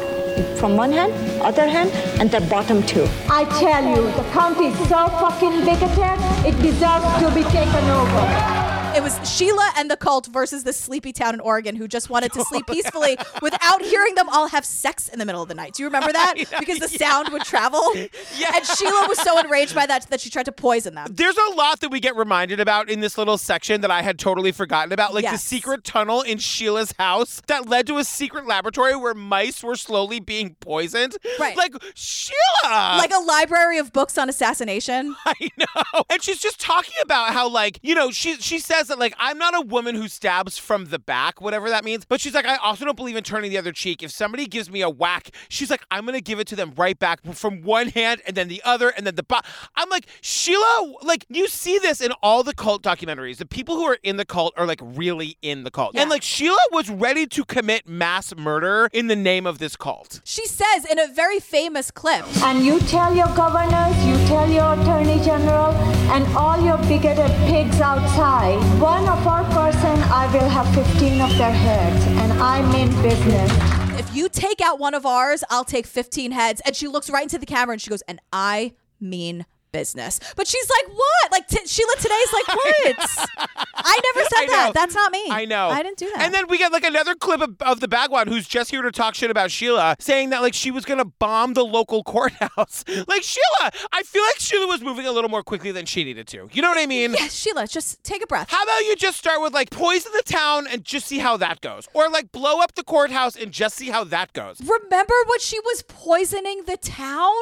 [0.60, 1.12] from one hand,
[1.42, 1.90] other hand,
[2.22, 3.08] and the bottom too.
[3.28, 8.67] I tell you, the county is so fucking bigoted, it deserves to be taken over.
[8.96, 12.34] It was Sheela and the cult versus the sleepy town in Oregon who just wanted
[12.34, 15.74] to sleep peacefully without hearing them all have sex in the middle of the night.
[15.74, 16.36] Do you remember that?
[16.60, 17.82] Because the sound would travel.
[18.38, 18.52] Yeah.
[18.56, 21.08] And Sheela was so enraged by that that she tried to poison them.
[21.12, 24.20] There's a lot that we get reminded about in this little section that I had
[24.20, 28.46] totally forgotten about, like the secret tunnel in Sheela's house that led to a secret
[28.46, 31.18] laboratory where mice were slowly being poisoned.
[31.40, 31.56] Right.
[31.58, 32.98] Like Sheila.
[32.98, 35.16] like a library of books on assassination.
[35.26, 36.04] I know.
[36.10, 39.38] And she's just talking about how like, you know, she she says that like I'm
[39.38, 42.06] not a woman who stabs from the back, whatever that means.
[42.06, 44.04] But she's like, I also don't believe in turning the other cheek.
[44.04, 46.98] If somebody gives me a whack, she's like, I'm gonna give it to them right
[46.98, 49.40] back from one hand and then the other and then the bo-
[49.76, 53.38] I'm like, Sheela, like you see this in all the cult documentaries.
[53.38, 55.96] The people who are in the cult are like really in the cult.
[55.96, 60.22] And like Sheela was ready to commit mass murder in the name of this cult.
[60.24, 62.26] She says in a very famous clip.
[62.44, 65.74] And you tell your governors, you tell your attorney general,
[66.12, 71.38] and all your bigoted pigs outside, one of our person, I will have 15 of
[71.38, 73.52] their heads, and I mean business.
[74.00, 76.62] If you take out one of ours, I'll take 15 heads.
[76.66, 80.20] And she looks right into the camera and she goes, and I mean business.
[80.36, 81.32] But she's like, what?
[81.32, 83.28] Like t- Sheela today's like, what?
[83.76, 84.72] I never said I that.
[84.74, 85.26] That's not me.
[85.30, 85.70] I know.
[85.70, 86.24] I didn't do that.
[86.24, 88.92] And then we get like another clip of, of the Bhagwan who's just here to
[88.92, 92.84] talk shit about Sheela, saying that like she was gonna bomb the local courthouse.
[93.08, 96.28] like Sheela, I feel like Sheela was moving a little more quickly than she needed
[96.30, 96.50] to.
[96.52, 97.12] You know what I mean?
[97.14, 98.50] Yes, Sheela, just take a breath.
[98.50, 101.62] How about you just start with like poison the town and just see how that
[101.62, 101.88] goes?
[101.94, 104.60] Or like blow up the courthouse and just see how that goes.
[104.62, 107.34] Remember when she was poisoning the town?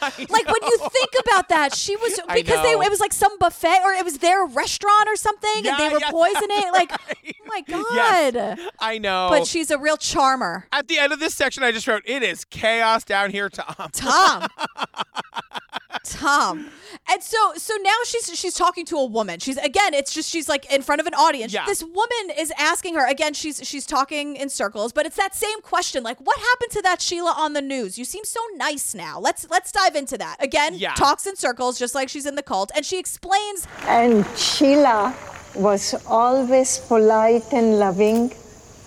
[0.30, 3.80] Like when you think about that, she was because they it was like some buffet
[3.84, 6.72] or it was their restaurant or something, Yeah, and they were yeah, poisoning.
[6.72, 8.34] Like, oh my god!
[8.34, 9.28] Yes, I know.
[9.30, 10.66] But she's a real charmer.
[10.72, 13.90] At the end of this section, I just wrote, "It is chaos down here, Tom."
[13.92, 14.48] Tom.
[16.04, 16.66] Tom.
[17.08, 19.38] And so so now she's she's talking to a woman.
[19.40, 21.52] She's again, it's just she's like in front of an audience.
[21.52, 21.64] Yeah.
[21.66, 25.60] This woman is asking her again, she's she's talking in circles, but it's that same
[25.60, 27.98] question like what happened to that Sheela on the news?
[27.98, 29.18] You seem so nice now.
[29.20, 30.36] Let's let's dive into that.
[30.40, 30.94] Again, Yeah.
[30.94, 35.14] talks in circles just like she's in the cult and she explains And Sheela
[35.54, 38.30] was always polite and loving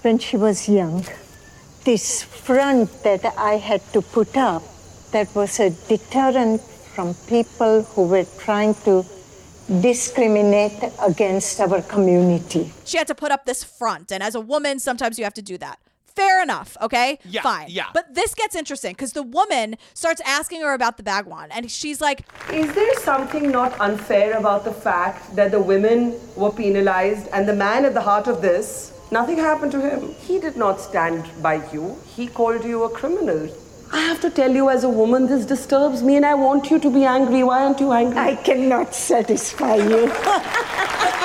[0.01, 1.05] when she was young.
[1.83, 4.63] This front that I had to put up,
[5.11, 6.61] that was a deterrent
[6.93, 9.03] from people who were trying to
[9.81, 12.71] discriminate against our community.
[12.85, 15.41] she had to put up this front and as a woman sometimes you have to
[15.41, 15.79] do that.
[16.15, 17.17] Fair enough, okay?
[17.25, 17.67] Yeah, Fine.
[17.69, 17.87] yeah.
[17.91, 21.99] But this gets interesting because the woman starts asking her about the Bhagwan and she's
[22.01, 22.19] like,
[22.51, 27.55] Is there something not unfair about the fact that the women were penalized and the
[27.55, 30.13] man at the heart of this, nothing happened to him?
[30.19, 33.49] He did not stand by you, he called you a criminal.
[33.93, 36.79] I have to tell you, as a woman, this disturbs me and I want you
[36.79, 37.43] to be angry.
[37.43, 38.17] Why aren't you angry?
[38.17, 40.11] I cannot satisfy you.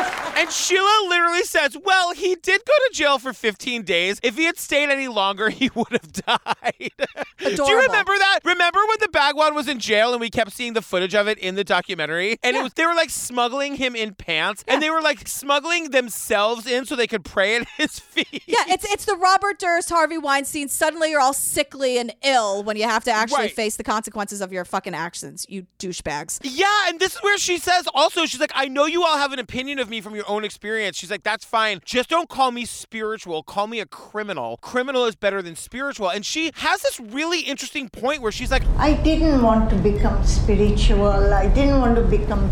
[0.38, 4.20] And Sheela literally says, Well, he did go to jail for 15 days.
[4.22, 6.92] If he had stayed any longer, he would have died.
[7.40, 8.40] Do you remember that?
[8.44, 11.38] Remember when the Bhagwan was in jail and we kept seeing the footage of it
[11.38, 12.38] in the documentary?
[12.44, 15.90] And it was they were like smuggling him in pants and they were like smuggling
[15.90, 18.44] themselves in so they could pray at his feet.
[18.46, 20.68] Yeah, it's it's the Robert Durst, Harvey Weinstein.
[20.68, 23.52] Suddenly you're all sickly and ill when you have to actually Right.
[23.52, 26.38] face the consequences of your fucking actions, you douchebags.
[26.42, 29.32] Yeah, and this is where she says also, she's like, I know you all have
[29.32, 30.96] an opinion of me from your own experience.
[30.96, 31.80] She's like, that's fine.
[31.84, 33.42] Just don't call me spiritual.
[33.42, 34.58] Call me a criminal.
[34.58, 36.10] Criminal is better than spiritual.
[36.10, 40.22] And she has this really interesting point where she's like, I didn't want to become
[40.24, 41.34] spiritual.
[41.34, 42.50] I didn't want to become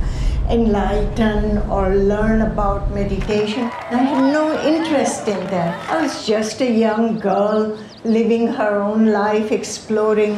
[0.48, 3.64] enlightened or learn about meditation.
[3.64, 5.90] I had no interest in that.
[5.90, 10.34] I was just a young girl living her own life, exploring.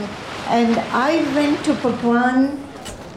[0.49, 2.65] And I went to Bhagwan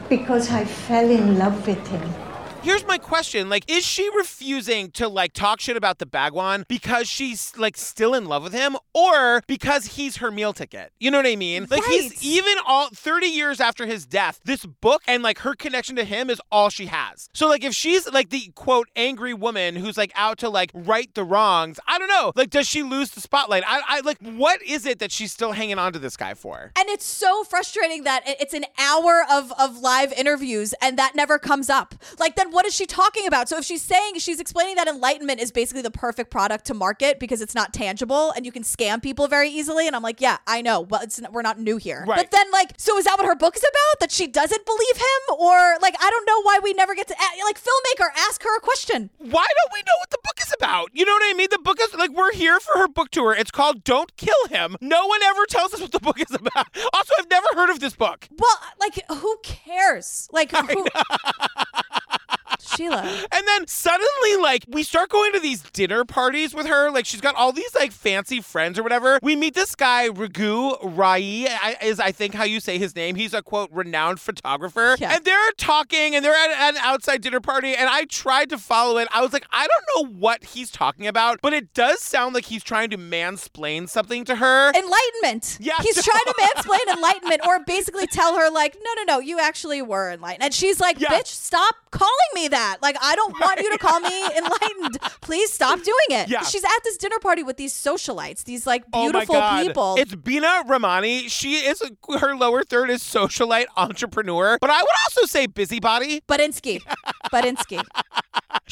[0.09, 2.30] because I fell in love with him.
[2.63, 3.49] Here's my question.
[3.49, 8.13] Like, is she refusing to like talk shit about the Bhagwan because she's like still
[8.13, 10.91] in love with him or because he's her meal ticket?
[10.99, 11.65] You know what I mean?
[11.71, 15.95] Like he's even all 30 years after his death, this book and like her connection
[15.95, 17.29] to him is all she has.
[17.33, 21.11] So like if she's like the quote angry woman who's like out to like right
[21.15, 22.31] the wrongs, I don't know.
[22.35, 23.63] Like does she lose the spotlight?
[23.65, 26.71] I, I like what is it that she's still hanging on to this guy for?
[26.77, 31.39] And it's so frustrating that it's an hour of, of live interviews and that never
[31.39, 31.95] comes up.
[32.19, 33.49] Like, then what is she talking about?
[33.49, 37.19] So, if she's saying, she's explaining that enlightenment is basically the perfect product to market
[37.19, 39.87] because it's not tangible and you can scam people very easily.
[39.87, 40.81] And I'm like, yeah, I know.
[40.81, 42.05] Well, it's, we're not new here.
[42.07, 42.17] Right.
[42.17, 43.99] But then, like, so is that what her book is about?
[43.99, 45.35] That she doesn't believe him?
[45.39, 48.61] Or, like, I don't know why we never get to, like, filmmaker, ask her a
[48.61, 49.09] question.
[49.17, 50.89] Why don't we know what the book is about?
[50.93, 51.47] You know what I mean?
[51.51, 53.33] The book is like we're here for her book tour.
[53.33, 54.77] It's called Don't Kill Him.
[54.81, 56.67] No one ever tells us what the book is about.
[56.93, 58.27] Also, I've never heard of this book.
[58.37, 60.27] Well, like, who cares?
[60.31, 60.85] Like, who.
[62.65, 63.03] Sheela.
[63.31, 66.91] And then suddenly, like, we start going to these dinner parties with her.
[66.91, 69.19] Like, she's got all these, like, fancy friends or whatever.
[69.21, 71.47] We meet this guy, Raghu Rai,
[71.81, 73.15] is I think how you say his name.
[73.15, 74.95] He's a, quote, renowned photographer.
[74.99, 75.15] Yeah.
[75.15, 77.75] And they're talking and they're at, an outside dinner party.
[77.75, 79.07] And I tried to follow it.
[79.11, 82.45] I was like, I don't know what he's talking about, but it does sound like
[82.45, 84.71] he's trying to mansplain something to her.
[84.73, 85.57] Enlightenment.
[85.59, 85.73] Yeah.
[85.81, 89.81] He's trying to mansplain enlightenment or basically tell her, like, no, no, no, you actually
[89.81, 90.43] were enlightened.
[90.43, 92.77] And she's like, bitch, stop calling me that.
[92.81, 94.99] Like, I don't want you to call me enlightened.
[95.21, 96.29] Please stop doing it.
[96.29, 96.43] Yeah.
[96.43, 99.65] She's at this dinner party with these socialites, these like Oh my beautiful God.
[99.65, 99.95] people.
[99.97, 101.27] It's Bina Ramani.
[101.27, 101.81] She is
[102.19, 106.21] her lower third is socialite entrepreneur, but I would also say busybody.
[106.27, 106.81] Badinsky.
[107.31, 107.83] Badinsky.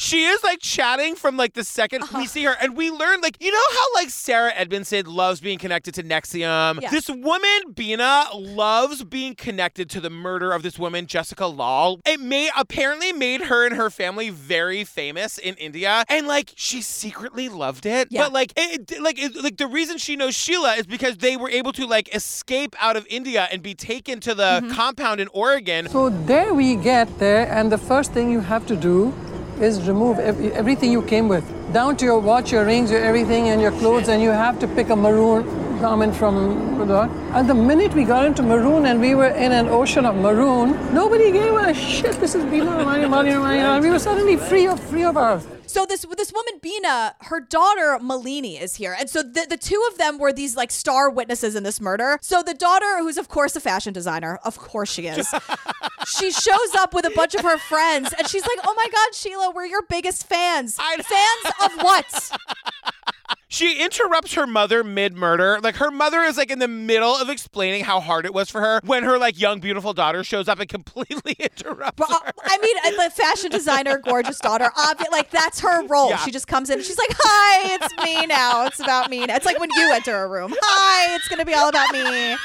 [0.00, 2.18] She is like chatting from like the 2nd Uh-huh.
[2.20, 5.58] we see her, and we learn like you know how like Sarah Edmondson loves being
[5.58, 6.80] connected to NXIVM.
[6.80, 6.90] Yeah.
[6.90, 12.00] This woman Bina loves being connected to the murder of this woman Jessica Lal.
[12.06, 16.80] It may apparently made her and her family very famous in India, and like she
[16.80, 18.08] secretly loved it.
[18.10, 18.22] Yeah.
[18.22, 21.36] But like it, it- like it, like the reason she knows Sheela is because they
[21.36, 24.70] were able to like escape out of India and be taken to the Mm-hmm.
[24.72, 25.88] compound in Oregon.
[25.90, 29.12] So there we get there, and the first thing you have to do
[29.60, 33.48] is remove ev- everything you came with, down to your watch, your rings, your everything,
[33.48, 35.44] and your clothes, and you have to pick a maroon
[35.80, 37.02] garment from the.
[37.34, 40.72] And the minute we got into maroon and we were in an ocean of maroon,
[40.94, 42.16] nobody gave a shit.
[42.20, 43.80] This is Bina, Mani, Mani, Mani.
[43.80, 45.40] We were suddenly free of free of our.
[45.70, 49.80] So this this woman Bina, her daughter Malini is here, and so the the two
[49.90, 52.18] of them were these like star witnesses in this murder.
[52.22, 55.32] So the daughter, who's of course a fashion designer, of course she is.
[56.08, 59.12] she shows up with a bunch of her friends, and she's like, "Oh my God,
[59.14, 60.76] Sheela, we're your biggest fans.
[60.76, 62.32] fans of what?
[63.52, 65.58] She interrupts her mother mid murder.
[65.60, 68.60] Like her mother is like in the middle of explaining how hard it was for
[68.60, 72.32] her when her like young beautiful daughter shows up and completely interrupts her.
[72.44, 76.10] I mean, uh, the fashion designer, gorgeous daughter, obvi- like that's her role.
[76.10, 76.18] Yeah.
[76.18, 78.66] She just comes in, and she's like, "Hi, it's me now.
[78.66, 79.34] It's about me." Now.
[79.34, 80.54] It's like when you enter a room.
[80.56, 82.36] Hi, it's gonna be all about me.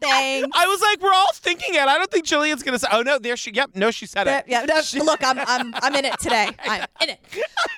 [0.00, 0.48] Thanks.
[0.54, 1.80] I was like, we're all thinking it.
[1.82, 2.88] I don't think Gillian's gonna say.
[2.90, 3.52] Oh no, there she.
[3.52, 4.46] Yep, no, she said it.
[4.48, 6.48] Yeah, no, look, I'm I'm I'm in it today.
[6.64, 7.20] I'm in it.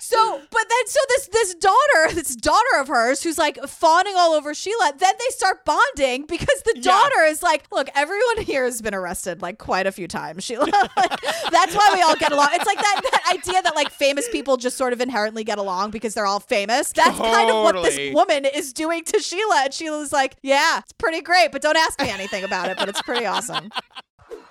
[0.00, 4.32] So, but then so this this daughter, this daughter of hers, who's like fawning all
[4.32, 8.80] over Sheela, then they start bonding because the daughter is like, look, everyone here has
[8.82, 10.66] been arrested like quite a few times, Sheela.
[10.96, 11.20] Like,
[11.50, 12.48] that's why we all get along.
[12.52, 15.90] It's like that that idea that like famous people just sort of inherently get along
[15.90, 16.92] because they're all famous.
[16.92, 20.92] That's kind of what this woman is doing to Sheela, and Sheela's like, yeah, it's
[20.92, 22.78] pretty great, but don't ask me anything about it.
[22.78, 23.70] But it's pretty awesome.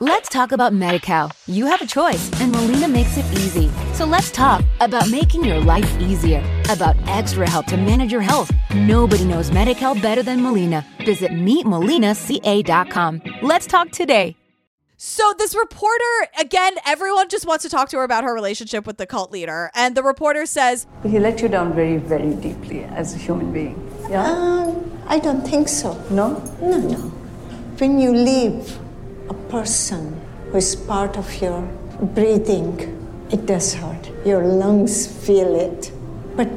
[0.01, 1.31] Let's talk about MediCal.
[1.47, 3.71] You have a choice, and Molina makes it easy.
[3.93, 8.51] So let's talk about making your life easier, about extra help to manage your health.
[8.75, 10.85] Nobody knows MediCal better than Molina.
[11.05, 13.21] Visit meetmolinaca.com.
[13.41, 14.35] Let's talk today.
[14.97, 18.97] So this reporter, again, everyone just wants to talk to her about her relationship with
[18.97, 23.15] the cult leader, and the reporter says, He let you down very, very deeply as
[23.15, 23.79] a human being.
[24.09, 24.25] Yeah?
[24.25, 25.93] Um, I don't think so.
[26.09, 26.43] No?
[26.59, 26.97] No, no.
[27.77, 28.77] When you leave
[29.29, 30.19] a person
[30.51, 31.61] who is part of your
[32.01, 32.77] breathing,
[33.31, 34.11] it does hurt.
[34.25, 35.91] Your lungs feel it.
[36.35, 36.49] But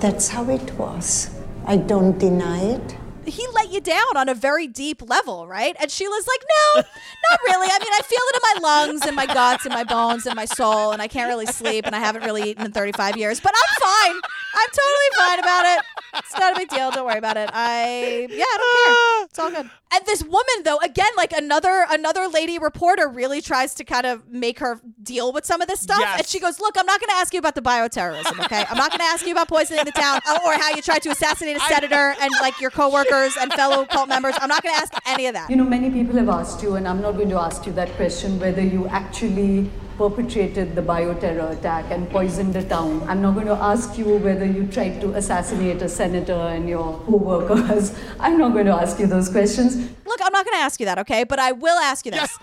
[0.00, 1.30] that's how it was.
[1.66, 2.96] I don't deny it.
[3.26, 5.76] He let you down on a very deep level, right?
[5.80, 6.44] And Sheela's like,
[6.76, 6.82] no,
[7.30, 7.68] not really.
[7.70, 10.34] I mean, I feel it in my lungs and my guts and my bones and
[10.36, 13.40] my soul, and I can't really sleep, and I haven't really eaten in 35 years,
[13.40, 14.20] but I'm fine.
[14.54, 15.84] I'm totally fine about it.
[16.18, 16.90] It's not a big deal.
[16.90, 17.50] Don't worry about it.
[17.52, 19.24] I yeah, I don't care.
[19.24, 19.70] It's all good.
[19.94, 24.28] And this woman, though, again, like another another lady reporter, really tries to kind of
[24.28, 26.00] make her deal with some of this stuff.
[26.00, 26.18] Yes.
[26.18, 28.64] And she goes, "Look, I'm not going to ask you about the bioterrorism, okay?
[28.68, 31.10] I'm not going to ask you about poisoning the town or how you tried to
[31.10, 32.70] assassinate a senator and like your
[33.14, 34.34] coworkers and fellow cult members.
[34.40, 36.76] I'm not going to ask any of that." You know, many people have asked you,
[36.76, 41.52] and I'm not going to ask you that question, whether you actually perpetrated the bioterror
[41.56, 43.02] attack and poisoned the town.
[43.08, 46.98] I'm not going to ask you whether you tried to assassinate a senator and your
[47.06, 47.96] co-workers.
[48.20, 49.76] I'm not going to ask you those questions.
[50.04, 51.22] Look, I'm not going to ask you that, okay?
[51.22, 52.36] But I will ask you this.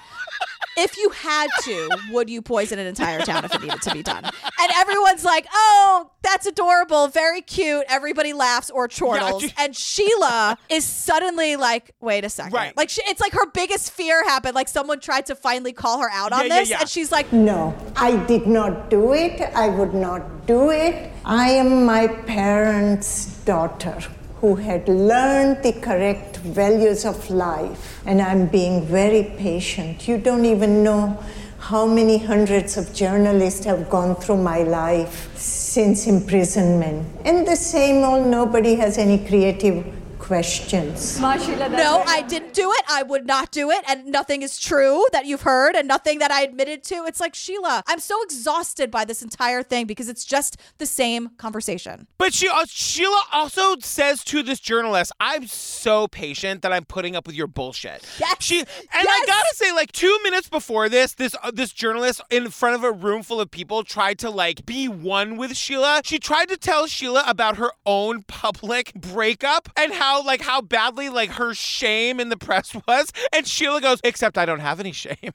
[0.78, 4.04] If you had to, would you poison an entire town if it needed to be
[4.04, 4.24] done?
[4.26, 7.84] And everyone's like, oh, that's adorable, very cute.
[7.90, 9.42] Everybody laughs or chortles.
[9.44, 12.54] just- and Sheela is suddenly like, wait a second.
[12.54, 12.76] Right.
[12.78, 14.56] Like, she, it's like her biggest fear happened.
[14.56, 16.70] Like, someone tried to finally call her out on Yeah, yeah, this.
[16.70, 16.80] yeah.
[16.82, 19.42] And she's like, No, I did not do it.
[19.42, 21.12] I would not do it.
[21.26, 23.98] I am my parents' daughter
[24.42, 30.08] who had learned the correct values of life, and I'm being very patient.
[30.08, 31.24] You don't even know
[31.60, 37.08] how many hundreds of journalists have gone through my life since imprisonment.
[37.24, 39.86] And the same old nobody has any creative
[40.22, 41.20] questions.
[41.72, 42.84] no, I didn't do it.
[42.88, 43.84] I would not do it.
[43.88, 47.04] And nothing is true that you've heard and nothing that I admitted to.
[47.06, 51.32] It's like, Sheela, I'm so exhausted by this entire thing because it's just the same
[51.38, 52.08] conversation.
[52.18, 57.16] But she, uh, Sheela also says to this journalist, "I'm so patient that I'm putting
[57.16, 58.38] up with your bullshit." Yes.
[58.40, 62.50] She and I gotta say, like two minutes before this, this uh, this journalist in
[62.52, 66.02] front of a room full of people tried to like be one with Sheela.
[66.06, 71.10] She tried to tell Sheela about her own public breakup and how like how badly
[71.10, 74.92] like her shame in the press was, and Sheela goes, "Except I don't have any
[74.92, 75.16] shame."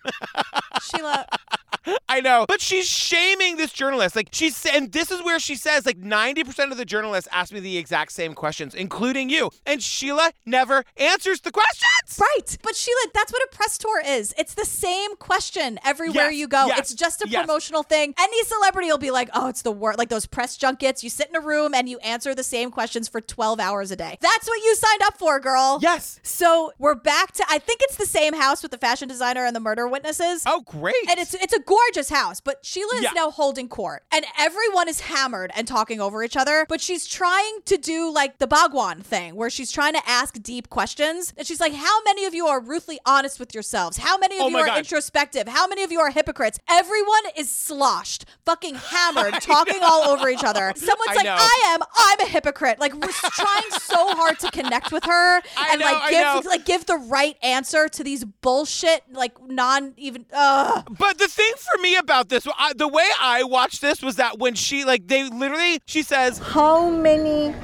[0.81, 1.27] Sheela,
[2.09, 2.45] I know.
[2.49, 4.17] But she's shaming this journalist.
[4.17, 7.61] Like she's and this is where she says like 90% of the journalists ask me
[7.61, 9.51] the exact same questions, including you.
[9.67, 12.19] And Sheela never answers the questions.
[12.19, 12.57] Right.
[12.63, 14.35] But Sheela, that's what a press tour is.
[14.39, 16.67] It's the same question everywhere Yes, you go.
[16.67, 17.45] yes, It's just a yes.
[17.45, 18.15] promotional thing.
[18.19, 19.99] Any celebrity will be like, oh, it's the worst.
[19.99, 21.03] Like those press junkets.
[21.05, 23.97] You sit in a room and you answer the same questions for 12 hours a
[23.97, 24.17] day.
[24.21, 25.79] That's what you signed up for, girl.
[25.83, 26.21] Yes.
[26.23, 29.55] So we're back to, I think it's the same house with the fashion designer and
[29.55, 30.43] the murder witnesses.
[30.47, 30.95] Oh, great.
[31.11, 33.11] And it's it's a gorgeous house, but Sheela is Yeah.
[33.15, 36.67] now holding court, and everyone is hammered and talking over each other.
[36.69, 40.69] But she's trying to do like the Bhagwan thing, where she's trying to ask deep
[40.71, 43.97] questions, and she's like, "How many of you are ruthlessly honest with yourselves?
[43.99, 44.79] How many of Oh you are God.
[44.79, 45.49] introspective?
[45.49, 46.59] How many of you are hypocrites?
[46.69, 50.73] Everyone is sloshed, fucking hammered, talking all over each other.
[50.77, 51.37] Someone's I like, know.
[51.39, 55.69] "I am, I'm a hypocrite." Like we're trying so hard to connect with her I
[55.73, 60.27] and know, like give like give the right answer to these bullshit like non even.
[60.33, 60.87] Ugh.
[60.99, 64.39] But the thing for me about this, I, the way I watched this was that
[64.39, 67.55] when she, like, they literally, she says, How many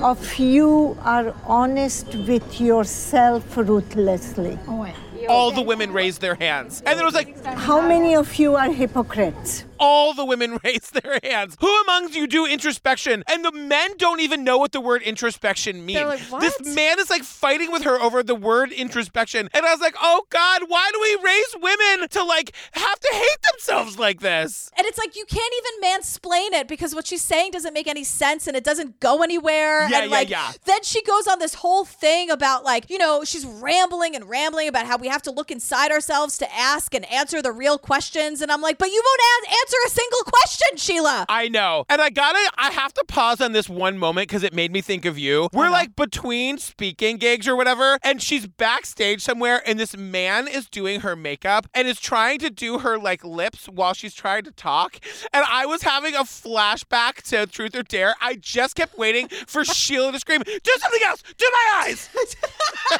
[0.00, 4.58] of you are honest with yourself ruthlessly?
[4.66, 4.92] Oh,
[5.28, 6.82] all the women raised their hands.
[6.86, 9.64] And then it was like, How many of you are hypocrites?
[9.80, 11.56] All the women raise their hands.
[11.60, 13.24] Who amongst you do introspection?
[13.26, 16.30] And the men don't even know what the word introspection means.
[16.30, 19.48] Like, This man is like fighting with her over the word introspection.
[19.54, 23.08] And I was like, oh God, why do we raise women to like have to
[23.12, 24.70] hate themselves like this?
[24.76, 28.04] And it's like you can't even mansplain it because what she's saying doesn't make any
[28.04, 29.88] sense and it doesn't go anywhere.
[29.88, 30.52] Yeah, and yeah, like yeah.
[30.66, 34.68] then she goes on this whole thing about like, you know, she's rambling and rambling
[34.68, 38.42] about how we have to look inside ourselves to ask and answer the real questions.
[38.42, 41.24] And I'm like, but you won't answer a single question, Sheela.
[41.28, 41.84] I know.
[41.88, 44.80] And I gotta, I have to pause on this one moment because it made me
[44.80, 45.48] think of you.
[45.52, 45.72] We're uh-huh.
[45.72, 51.00] like between speaking gigs or whatever, and she's backstage somewhere, and this man is doing
[51.00, 54.98] her makeup and is trying to do her like lips while she's trying to talk.
[55.32, 58.14] And I was having a flashback to Truth or Dare.
[58.20, 61.22] I just kept waiting for Sheela to scream, Do something else!
[61.36, 62.08] Do my eyes!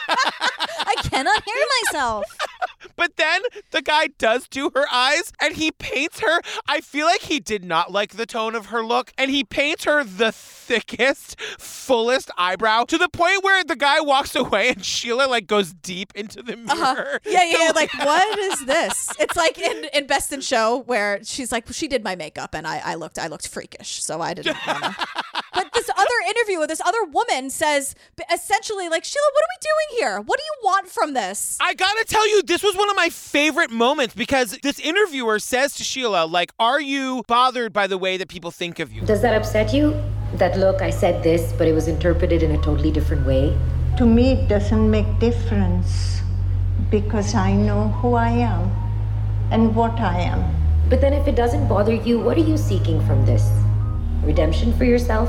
[0.81, 2.25] I cannot hear myself.
[2.97, 6.41] But then the guy does do her eyes and he paints her.
[6.69, 9.85] I feel like he did not like the tone of her look and he paints
[9.85, 15.29] her the thickest, fullest eyebrow to the point where the guy walks away and Sheela
[15.29, 16.71] like goes deep into the mirror.
[16.71, 17.19] Uh-huh.
[17.27, 17.73] Yeah, yeah, yeah.
[17.81, 19.11] Like, what is this?
[19.19, 22.67] It's like in, in Best in Show where she's like, she did my makeup and
[22.67, 24.97] I, I looked I looked freakish, so I didn't wanna.
[25.53, 27.95] But this other interview with this other woman says
[28.33, 30.21] essentially like, Sheela, what are we doing here?
[30.21, 31.59] What do you want from this?
[31.61, 35.75] I gotta tell you, this was one of my favorite moments because this interviewer says
[35.75, 39.03] to Sheela, like, are you bothered by the way that people think of you?
[39.03, 40.01] Does that upset you?
[40.35, 43.57] That look, I said this, but it was interpreted in a totally different way?
[43.99, 46.21] To me, it doesn't make difference
[46.91, 48.71] because I know who I am
[49.51, 50.55] and what I am.
[50.89, 53.51] But then if it doesn't bother you, what are you seeking from this?
[54.23, 55.29] Redemption for yourself?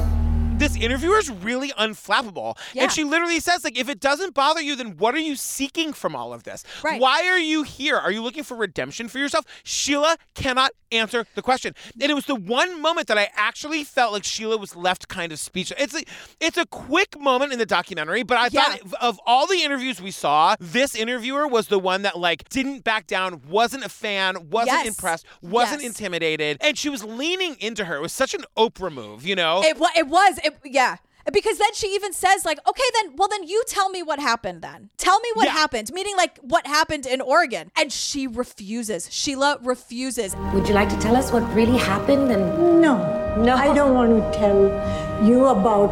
[0.62, 2.56] This interviewer is really unflappable.
[2.76, 2.84] Yeah.
[2.84, 5.92] And she literally says, like, if it doesn't bother you, then what are you seeking
[5.92, 6.64] from all of this?
[6.84, 7.02] Right.
[7.02, 7.98] Why are you here?
[7.98, 9.44] Are you looking for redemption for yourself?
[9.66, 11.74] Sheela cannot answer the question.
[12.00, 15.32] And it was the one moment that I actually felt like Sheela was left kind
[15.32, 15.82] of speechless.
[15.82, 16.04] It's a,
[16.40, 20.12] it's a quick moment in the documentary, but I thought of all the interviews we
[20.12, 24.72] saw, this interviewer was the one that like didn't back down, wasn't a fan, wasn't
[24.72, 24.88] Yes.
[24.88, 25.92] impressed, wasn't Yes.
[25.92, 27.96] intimidated, and she was leaning into her.
[27.96, 29.64] It was such an Oprah move, you know?
[29.64, 30.98] It, it was, it, yeah.
[31.32, 34.64] Because then she even says, like, okay, then, well, then you tell me what happened
[34.64, 34.90] then.
[34.98, 37.72] Tell me what happened, meaning like what happened in Oregon.
[37.78, 39.08] And she refuses.
[39.08, 40.36] Sheela refuses.
[40.54, 42.98] Would you like to tell us what really happened and No,
[43.38, 45.90] no, I don't want to tell you about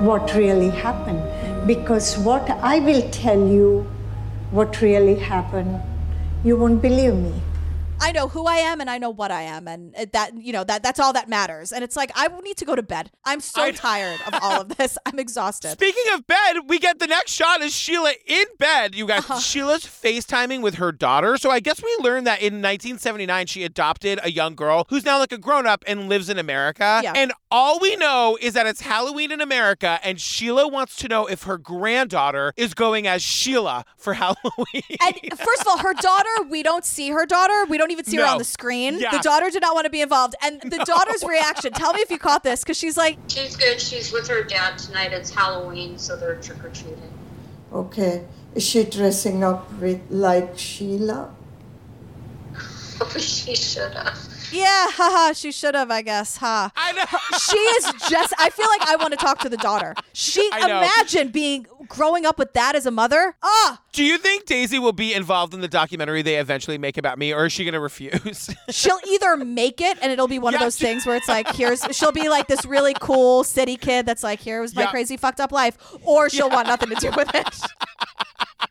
[0.00, 1.22] what really happened
[1.66, 3.86] because what I will tell you,
[4.50, 5.80] what really happened,
[6.42, 7.34] you won't believe me.
[8.10, 10.64] I know who I am and I know what I am, and that you know
[10.64, 11.70] that that's all that matters.
[11.72, 13.12] And it's like I need to go to bed.
[13.24, 14.98] I'm so tired of all of this.
[15.06, 15.70] I'm exhausted.
[15.70, 18.96] Speaking of bed, we get the next shot is Sheela in bed.
[18.96, 19.34] You guys, Uh-huh.
[19.34, 21.36] Sheela's FaceTiming with her daughter.
[21.36, 25.20] So I guess we learned that in 1979 she adopted a young girl who's now
[25.20, 27.00] like a grown up and lives in America.
[27.04, 27.12] Yeah.
[27.14, 31.26] And all we know is that it's Halloween in America, and Sheela wants to know
[31.26, 34.82] if her granddaughter is going as Sheela for Halloween.
[35.00, 37.64] And first of all, her daughter, we don't see her daughter.
[37.68, 38.32] We don't even see her No.
[38.32, 38.98] on the screen.
[38.98, 39.10] Yeah.
[39.10, 40.34] The daughter did not want to be involved.
[40.42, 43.80] And the daughter's reaction, tell me if you caught this, because she's like, She's good.
[43.80, 45.12] She's with her dad tonight.
[45.12, 47.12] It's Halloween, so they're trick or treating.
[47.72, 48.24] Okay,
[48.54, 51.30] is she dressing up with, like Sheela?
[53.02, 54.18] Oh, she should have.
[54.52, 56.70] Yeah, haha, she should have, I guess, huh?
[56.76, 57.04] I know.
[57.38, 59.94] She is just, I feel like I want to talk to the daughter.
[60.12, 60.78] She, I know.
[60.78, 63.34] imagine being growing up with that as a mother.
[63.42, 67.18] Ah, Do you think Daisy will be involved in the documentary they eventually make about
[67.18, 68.50] me, or is she going to refuse?
[68.70, 71.82] she'll either make it and it'll be one of those things where it's like, here's,
[71.92, 74.90] she'll be like this really cool city kid that's like, here was my Yeah.
[74.90, 77.48] crazy fucked up life, or she'll want nothing to do with it.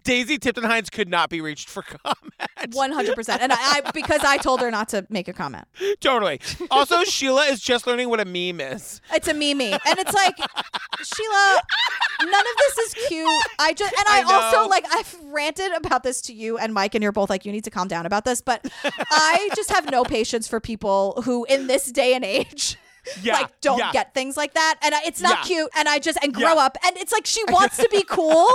[0.04, 2.34] Daisy Tipton Hines could not be reached for comment.
[2.74, 5.66] One hundred percent, and I, I because I told her not to make a comment.
[6.02, 6.40] totally.
[6.72, 9.02] Also, Sheela is just learning what a meme is.
[9.14, 11.60] It's a meme, and it's like Sheela.
[12.22, 13.44] None of this is cute.
[13.60, 16.96] I just and I, I also like I've ranted about this to you and Mike,
[16.96, 18.42] and you're both like you need to calm down about this.
[18.42, 22.78] But I just have no patience for people who, in this day and age.
[23.24, 23.92] Yeah, like don't yeah.
[23.92, 25.44] get things like that and I, it's not Yeah.
[25.56, 28.48] cute and i just and grow up and it's like she wants to be cool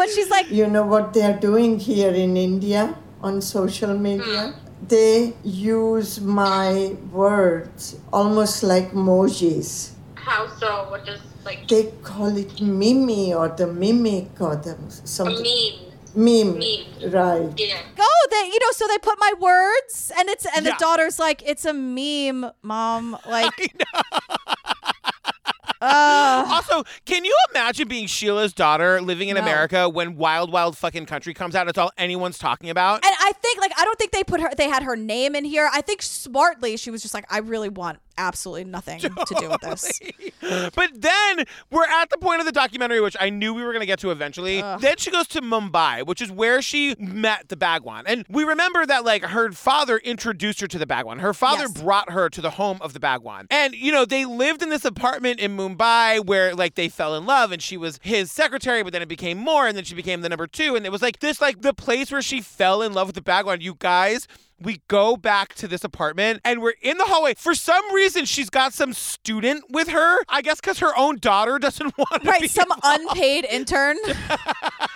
[0.00, 4.42] but she's like You know what they are doing here in India on social media?
[4.56, 4.86] Hmm.
[4.88, 9.92] They use my words almost like emojis.
[10.16, 10.88] How so?
[10.90, 15.90] What does like They call it mimi or the mimic or the a meme?
[16.14, 16.58] Meme.
[16.58, 17.12] Meme.
[17.12, 17.52] Right.
[17.56, 17.82] Yeah.
[17.98, 20.72] oh they you know so they put my words and it's and Yeah.
[20.72, 23.54] the daughter's like it's a meme mom like
[25.80, 29.42] uh, Also, can you imagine being Sheela's daughter living in No.
[29.42, 31.68] America when Wild Wild Fucking Country comes out?
[31.68, 33.04] It's all anyone's talking about.
[33.04, 35.44] And I think like I don't think they put her they had her name in
[35.44, 35.68] here.
[35.72, 39.60] I think smartly she was just like I really want absolutely nothing to do with
[39.62, 39.98] this.
[40.74, 43.80] But then we're at the point of the documentary, which I knew we were going
[43.80, 44.60] to get to eventually.
[44.60, 48.04] Then she goes to Mumbai, which is where she met the Bhagwan.
[48.06, 51.20] And we remember that, like, her father introduced her to the Bhagwan.
[51.20, 51.80] Her father Yes.
[51.80, 53.46] brought her to the home of the Bhagwan.
[53.50, 57.26] And, you know, they lived in this apartment in Mumbai where, like, they fell in
[57.26, 60.20] love and she was his secretary, but then it became more and then she became
[60.20, 60.76] the number two.
[60.76, 63.22] And it was like this, like, the place where she fell in love with the
[63.22, 63.60] Bhagwan.
[63.60, 64.26] You guys,
[64.60, 67.34] we go back to this apartment and we're in the hallway.
[67.34, 70.18] For some reason, she's got some student with her.
[70.28, 72.28] I guess because her own daughter doesn't want to be.
[72.28, 73.96] Right, some unpaid intern.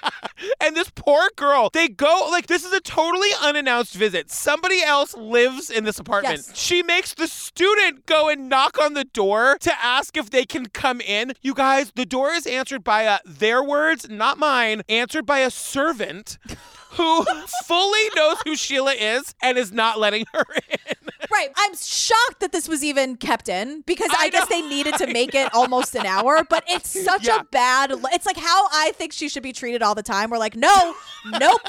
[0.61, 4.31] And this poor girl, they go like this is a totally unannounced visit.
[4.31, 6.45] Somebody else lives in this apartment.
[6.47, 6.57] Yes.
[6.57, 10.67] She makes the student go and knock on the door to ask if they can
[10.67, 11.33] come in.
[11.43, 15.51] You guys, the door is answered by a their words, not mine, answered by a
[15.51, 16.39] servant.
[16.97, 17.25] Who
[17.67, 20.97] fully knows who Sheela is and is not letting her in.
[21.31, 21.51] right.
[21.57, 25.35] I'm shocked that this was even kept in because I, guess they needed to make
[25.35, 27.41] it almost an hour, but it's such Yeah.
[27.41, 30.31] a bad it's like how I think she should be treated all the time.
[30.31, 30.95] We're like, "No,
[31.41, 31.61] nope.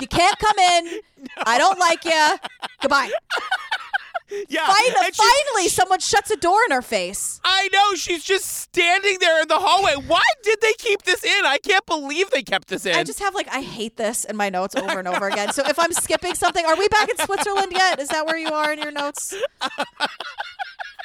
[0.00, 1.00] You can't come in.
[1.46, 2.36] I don't like you.
[2.80, 3.10] Goodbye."
[4.48, 4.72] Yeah.
[4.72, 7.40] Fin- and she- finally, someone shuts a door in her face.
[7.44, 9.94] I know she's just standing there in the hallway.
[10.06, 11.44] Why did they keep this in?
[11.44, 12.94] I can't believe they kept this in.
[12.94, 15.52] I just have like I hate this in my notes over and over again.
[15.52, 17.98] So if I'm skipping something, are we back in Switzerland yet?
[18.00, 19.34] Is that where you are in your notes?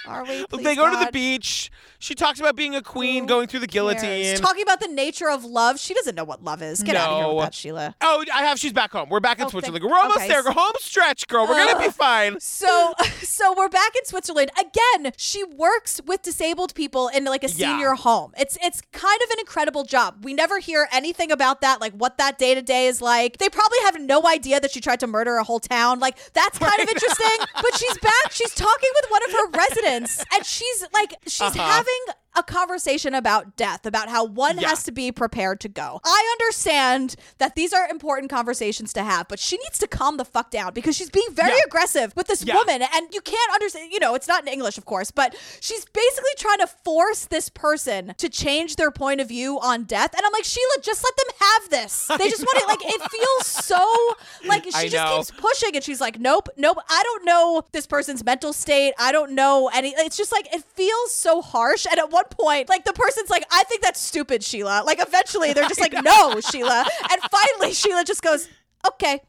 [0.07, 0.45] Are we?
[0.45, 1.69] Please, they go to the beach.
[1.99, 4.01] She talks about being a queen, going through the guillotine.
[4.23, 4.39] Cares.
[4.39, 5.79] Talking about the nature of love.
[5.79, 6.83] She doesn't know what love is.
[6.83, 7.95] Get out of here with that, Sheela.
[8.01, 8.59] Oh, I have.
[8.59, 9.09] She's back home.
[9.09, 9.81] We're back in Oh, Switzerland.
[9.81, 10.27] thank- We're almost okay.
[10.27, 10.43] there.
[10.43, 11.47] Go home stretch, girl.
[11.47, 12.39] We're gonna be fine.
[12.39, 12.93] So,
[13.23, 15.11] so we're back in Switzerland again.
[15.17, 17.71] She works with disabled people in like a Yeah.
[17.73, 18.31] senior home.
[18.37, 20.23] It's it's kind of an incredible job.
[20.23, 23.37] We never hear anything about that, like what that day to day is like.
[23.39, 25.99] They probably have no idea that she tried to murder a whole town.
[25.99, 27.37] Like that's kind of interesting.
[27.55, 28.31] But she's back.
[28.31, 31.63] She's talking with one of her residents, and she's like, she's Uh-huh.
[31.63, 34.69] having having a conversation about death, about how one Yeah.
[34.69, 35.99] has to be prepared to go.
[36.05, 40.25] I understand that these are important conversations to have, but she needs to calm the
[40.25, 41.61] fuck down because she's being very Yeah.
[41.65, 42.55] aggressive with this Yeah.
[42.55, 45.85] woman and you can't understand, you know, it's not in English, of course, but she's
[45.85, 50.13] basically trying to force this person to change their point of view on death.
[50.15, 52.07] And I'm like, Sheela, just let them have this.
[52.17, 52.67] They just want it.
[52.67, 54.15] Like, it feels so
[54.45, 55.17] like she I just know.
[55.17, 56.77] keeps pushing and she's like, nope, nope.
[56.89, 58.93] I don't know this person's mental state.
[58.99, 59.93] I don't know any.
[59.97, 61.85] It's just like, it feels so harsh.
[61.89, 64.86] And at one point, like, the person's like, I think that's stupid, Sheela.
[64.86, 66.86] Like, eventually they're just like, no, Sheela.
[67.11, 68.47] And finally, Sheela just goes,
[68.88, 69.21] okay.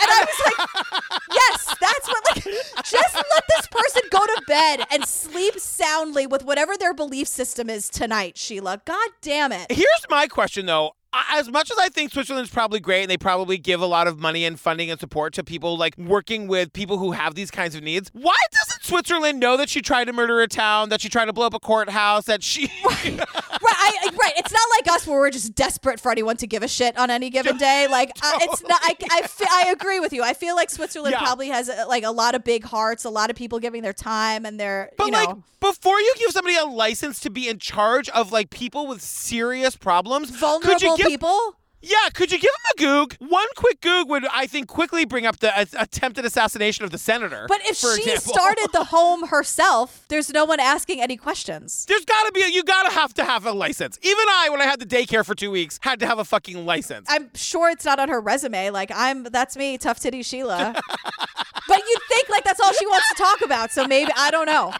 [0.00, 2.44] And I was like, yes, that's what, like,
[2.84, 7.68] just let this person go to bed and sleep soundly with whatever their belief system
[7.68, 8.82] is tonight, Sheela.
[8.84, 9.70] God damn it.
[9.70, 10.92] Here's my question though.
[11.30, 14.18] As much as I think Switzerland's probably great and they probably give a lot of
[14.18, 17.74] money and funding and support to people like working with people who have these kinds
[17.74, 21.08] of needs, why doesn't Switzerland know that she tried to murder a town, that she
[21.08, 23.20] tried to blow up a courthouse, that she right,
[23.62, 24.32] I, right.
[24.36, 27.08] It's not like us where we're just desperate for anyone to give a shit on
[27.10, 27.86] any given day.
[27.88, 28.80] Like uh, it's not.
[28.82, 30.22] I, I, agree with you.
[30.22, 31.22] I feel like Switzerland Yeah.
[31.22, 33.92] probably has uh, like a lot of big hearts, a lot of people giving their
[33.92, 34.90] time and their.
[34.98, 38.32] But you like know, before you give somebody a license to be in charge of
[38.32, 41.56] like people with serious problems, could you vulnerable give people.
[41.82, 43.16] Yeah, could you give him a goog?
[43.18, 46.98] One quick goog would, I think, quickly bring up the uh, attempted assassination of the
[46.98, 47.46] senator.
[47.48, 48.32] But if she example.
[48.34, 51.84] started the home herself, there's no one asking any questions.
[51.86, 53.98] There's gotta be a, you gotta have to have a license.
[54.02, 56.64] Even I, when I had the daycare for two weeks, had to have a fucking
[56.64, 57.08] license.
[57.10, 58.70] I'm sure it's not on her resume.
[58.70, 60.74] Like I'm, that's me, tough titty Sheela.
[61.68, 63.72] but you'd think like that's all she wants to talk about.
[63.72, 64.72] So maybe I don't know.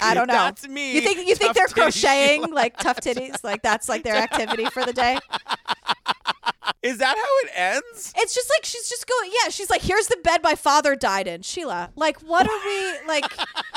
[0.00, 0.34] I don't know.
[0.34, 2.52] That's me, You think you think they're crocheting Sheela.
[2.52, 3.42] like tough titties?
[3.42, 5.18] Like that's like their activity for the day.
[6.82, 8.12] Is that how it ends?
[8.16, 9.30] It's just like she's just going.
[9.42, 11.40] Yeah, she's like, here's the bed my father died in.
[11.40, 13.24] Sheela, like, what are we like?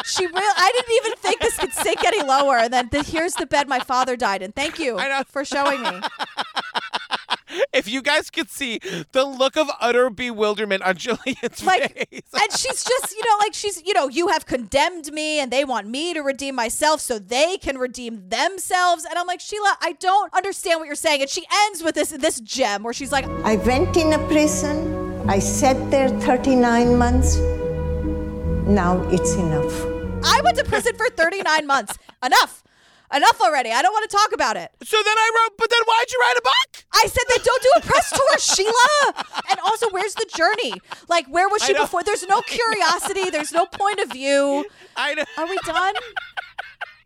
[0.06, 0.36] She real.
[0.36, 2.58] I didn't even think this could sink any lower.
[2.58, 4.52] And then the, here's the bed my father died in.
[4.52, 5.90] Thank you for showing me.
[7.74, 8.80] If you guys could see
[9.12, 12.22] the look of utter bewilderment on Gillian's Like, face.
[12.34, 15.66] and she's just, you know, like she's, you know, you have condemned me and they
[15.66, 19.06] want me to redeem myself so they can redeem themselves.
[19.06, 21.22] And I'm like, Sheela, I don't understand what you're saying.
[21.22, 25.28] And she ends with this this gem where she's like, I went in a prison.
[25.30, 27.38] I sat there 39 months.
[28.68, 29.74] Now it's enough.
[30.24, 31.98] I went to prison for 39 months.
[32.24, 32.64] Enough.
[33.14, 33.72] Enough already.
[33.72, 34.72] I don't want to talk about it.
[34.84, 36.86] So then I wrote, but then why'd you write a book?
[36.94, 39.26] I said that don't do a press tour, Sheela.
[39.50, 40.74] And also, where's the journey?
[41.08, 42.04] Like, where was she before?
[42.04, 43.30] There's no curiosity.
[43.32, 44.66] There's no point of view.
[44.96, 45.24] I know.
[45.38, 45.96] Are we done?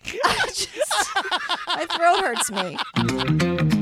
[0.26, 1.16] I just,
[1.66, 3.73] my throat hurts me.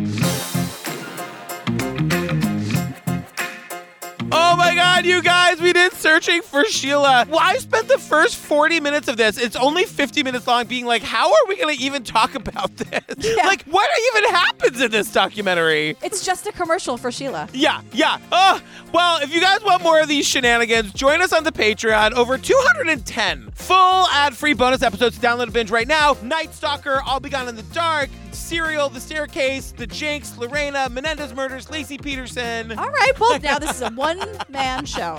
[4.34, 7.28] Oh my god, you guys, we did searching for Sheela.
[7.28, 10.86] Well, I spent the first 40 minutes of this, it's only 50 minutes long, being
[10.86, 13.02] like, how are we gonna even talk about this?
[13.52, 15.98] Like, what even happens in this documentary?
[16.02, 17.50] It's just a commercial for Sheela.
[17.54, 18.18] Yeah, yeah.
[18.32, 18.62] Oh,
[18.94, 22.14] well, if you guys want more of these shenanigans, join us on the Patreon.
[22.14, 26.16] Over 210 full ad-free bonus episodes to download and binge right now.
[26.24, 31.34] Night Stalker, I'll Be Gone in the Dark, Serial, The Staircase, The Jinx, Lorena, Menendez
[31.34, 32.78] Murders, Laci Peterson.
[32.78, 35.18] All right, well, now this is a one-man show.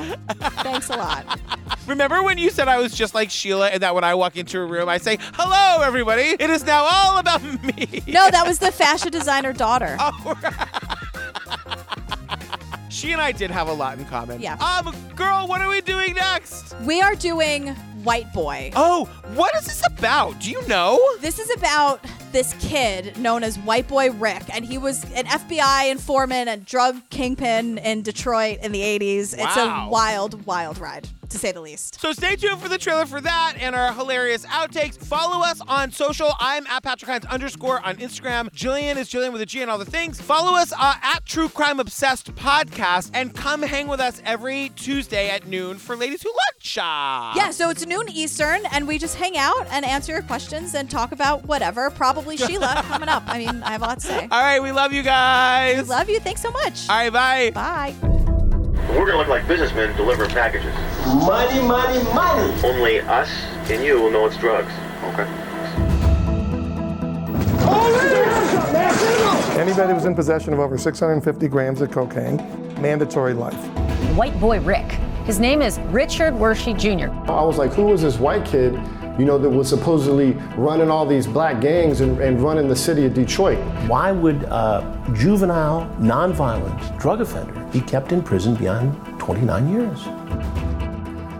[0.63, 1.41] Thanks a lot.
[1.87, 4.59] Remember when you said I was just like Sheela and that when I walk into
[4.61, 6.37] a room, I say, hello, everybody.
[6.39, 8.03] It is now all about me.
[8.07, 9.97] No, that was the fashion designer daughter.
[12.93, 14.41] She and I did have a lot in common.
[14.43, 14.55] Yeah.
[14.57, 16.77] Um, girl, what are we doing next?
[16.83, 17.69] We are doing
[18.05, 18.71] White Boy.
[18.77, 20.39] Oh, what is this about?
[20.41, 21.01] Do you know?
[21.21, 25.91] This is about this kid known as White Boy Rick, and he was an FBI
[25.91, 29.39] informant and drug kingpin in Detroit in the 80s.
[29.39, 29.45] Wow.
[29.47, 32.01] It's a wild, wild ride, to say the least.
[32.01, 34.97] So stay tuned for the trailer for that and our hilarious outtakes.
[34.97, 36.33] Follow us on social.
[36.39, 38.53] I'm at Patrick Hinds underscore on Instagram.
[38.53, 40.21] Gillian is Gillian with a G and all the things.
[40.21, 45.31] Follow us uh, at True Crime Obsessed Podcast and come hang with us every Tuesday
[45.31, 46.77] at noon for Ladies Who Lunch.
[46.77, 50.91] Yeah, so it's noon Eastern, and we just hang out and answer your questions and
[50.91, 51.91] talk about whatever.
[51.91, 53.25] Probably Sheela coming up.
[53.27, 54.29] I mean, I have a lot to say.
[54.31, 55.83] All right, we love you guys.
[55.83, 56.21] We love you.
[56.21, 56.89] Thanks so much.
[56.89, 57.51] All right, bye.
[57.51, 58.12] Bye.
[58.89, 60.75] We're gonna look like businessmen delivering packages.
[61.07, 62.53] Money, money, money!
[62.65, 63.31] Only us
[63.71, 64.73] and you will know it's drugs.
[65.05, 65.27] Okay.
[69.59, 72.37] Anybody who's in possession of over 650 grams of cocaine,
[72.81, 73.55] mandatory life.
[74.17, 74.93] White boy Rick.
[75.25, 77.13] His name is Richard Wershe Jr.
[77.31, 78.75] I was like, who was this white kid,
[79.19, 83.05] you know, that was supposedly running all these black gangs and, and running the city
[83.05, 83.59] of Detroit?
[83.87, 90.07] Why would a juvenile, nonviolent drug offender be kept in prison beyond 29 years?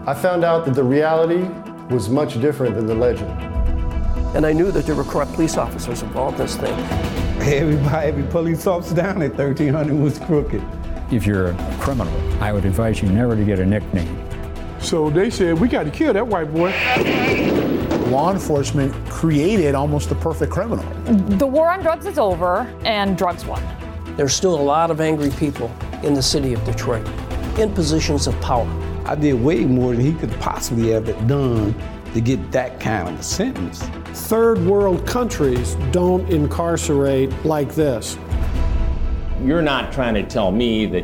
[0.05, 1.47] I found out that the reality
[1.89, 3.31] was much different than the legend.
[4.35, 6.73] And I knew that there were corrupt police officers involved in this thing.
[7.41, 10.63] Everybody, every police officer down at 1300 was crooked.
[11.11, 14.27] If you're a criminal, I would advise you never to get a nickname.
[14.79, 16.71] So they said, we got to kill that white boy.
[18.13, 20.85] Law enforcement created almost the perfect criminal.
[21.39, 23.59] The war on drugs is over, and drugs won.
[24.15, 25.71] There's still a lot of angry people
[26.03, 27.07] in the city of Detroit
[27.57, 28.69] in positions of power.
[29.07, 31.73] I did way more than he could possibly have done
[32.13, 33.81] to get that kind of a sentence.
[34.27, 38.19] Third world countries don't incarcerate like this.
[39.43, 41.03] You're not trying to tell me that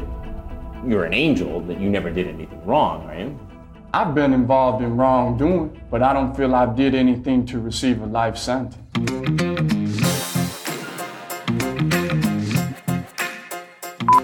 [0.85, 3.48] you're an angel, that you never did anything wrong, are you?
[3.91, 8.05] I've been involved in wrongdoing, but I don't feel I did anything to receive a
[8.05, 8.77] life sentence.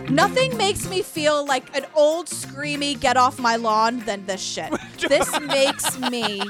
[0.09, 4.72] Nothing makes me feel like an old screamy get off my lawn than this shit.
[5.09, 6.41] this makes me.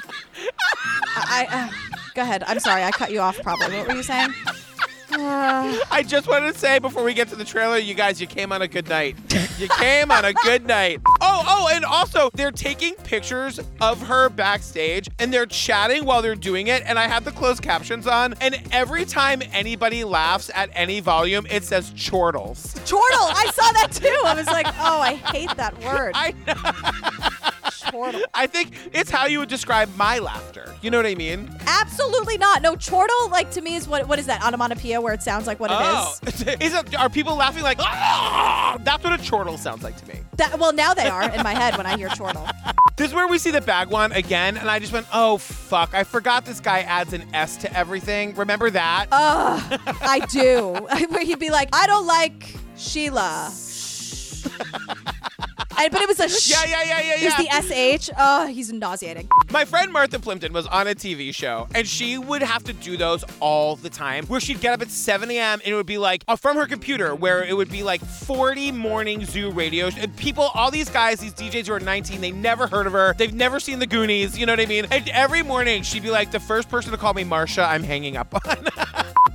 [1.16, 1.48] I.
[1.50, 1.70] I uh,
[2.14, 2.44] go ahead.
[2.46, 2.84] I'm sorry.
[2.84, 3.40] I cut you off.
[3.42, 3.78] Probably.
[3.78, 4.34] What were you saying?
[5.92, 8.52] I just wanted to say before we get to the trailer, you guys, you came
[8.52, 9.16] on a good night.
[9.58, 11.00] You came on a good night.
[11.22, 16.36] Oh, oh, and also they're taking pictures of her backstage and they're chatting while they're
[16.36, 16.84] doing it.
[16.86, 18.34] And I have the closed captions on.
[18.42, 22.74] And every time anybody laughs at any volume, it says chortles.
[22.86, 23.18] Chortle.
[23.20, 24.22] I saw that too.
[24.26, 26.12] I was like, oh, I hate that word.
[26.16, 26.34] I
[27.96, 28.22] Chortle.
[28.34, 30.76] I think it's how you would describe my laughter.
[30.82, 31.50] You know what I mean?
[31.66, 32.62] Absolutely not.
[32.62, 34.44] No, chortle, like to me, is what what is that?
[34.44, 36.14] Onomatopoeia where it sounds like what it oh.
[36.24, 36.42] is.
[36.62, 40.20] is it, are people laughing like, "Ah!" that's what a chortle sounds like to me.
[40.36, 42.46] That, well, now they are in my head when I hear chortle.
[42.98, 45.94] This is where we see the Bhagwan again, and I just went, oh, fuck.
[45.94, 48.36] I forgot this guy adds an S to everything.
[48.36, 49.08] Remember that?
[49.12, 50.74] Ugh, I do.
[51.10, 53.52] Where he'd be like, I don't like Sheela.
[55.78, 58.10] I, but it was a sh- Yeah, yeah, yeah, yeah, It was the sh.
[58.18, 59.28] Oh, he's nauseating.
[59.52, 62.98] My friend Martha Plimpton was on a TV show, and she would have to do
[62.98, 65.60] those all the time, where she'd get up at 7 a.m.
[65.64, 68.72] and it would be like uh, from her computer, where it would be like 40
[68.72, 69.90] morning zoo radio.
[69.98, 73.14] And people, all these guys, these DJs who are 19, they never heard of her.
[73.18, 74.38] They've never seen the Goonies.
[74.38, 74.86] You know what I mean?
[74.92, 78.18] And every morning she'd be like, the first person to call me Marsha, I'm hanging
[78.18, 78.68] up on.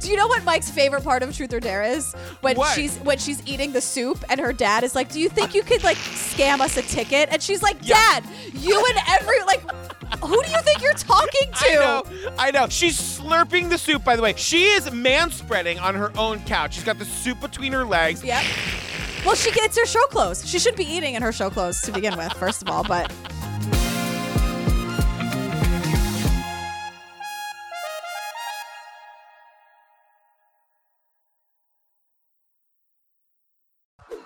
[0.01, 2.15] Do you know what Mike's favorite part of Truth or Dare is?
[2.41, 2.75] When What?
[2.75, 5.63] she's when she's eating the soup and her dad is like, "Do you think you
[5.63, 5.99] could like
[6.35, 8.25] scam us a ticket?" And she's like, "Dad,
[8.55, 9.63] you and every like,
[10.23, 12.03] who do you think you're talking to?" I know,
[12.39, 12.69] I know.
[12.69, 14.35] She's slurping the soup, by the way.
[14.37, 16.75] She is manspreading on her own couch.
[16.75, 18.23] She's got the soup between her legs.
[18.25, 18.43] Yep.
[19.25, 20.49] Well, she gets her show clothes.
[20.49, 22.85] She should be eating in her show clothes to begin with, first of all.
[22.85, 23.13] But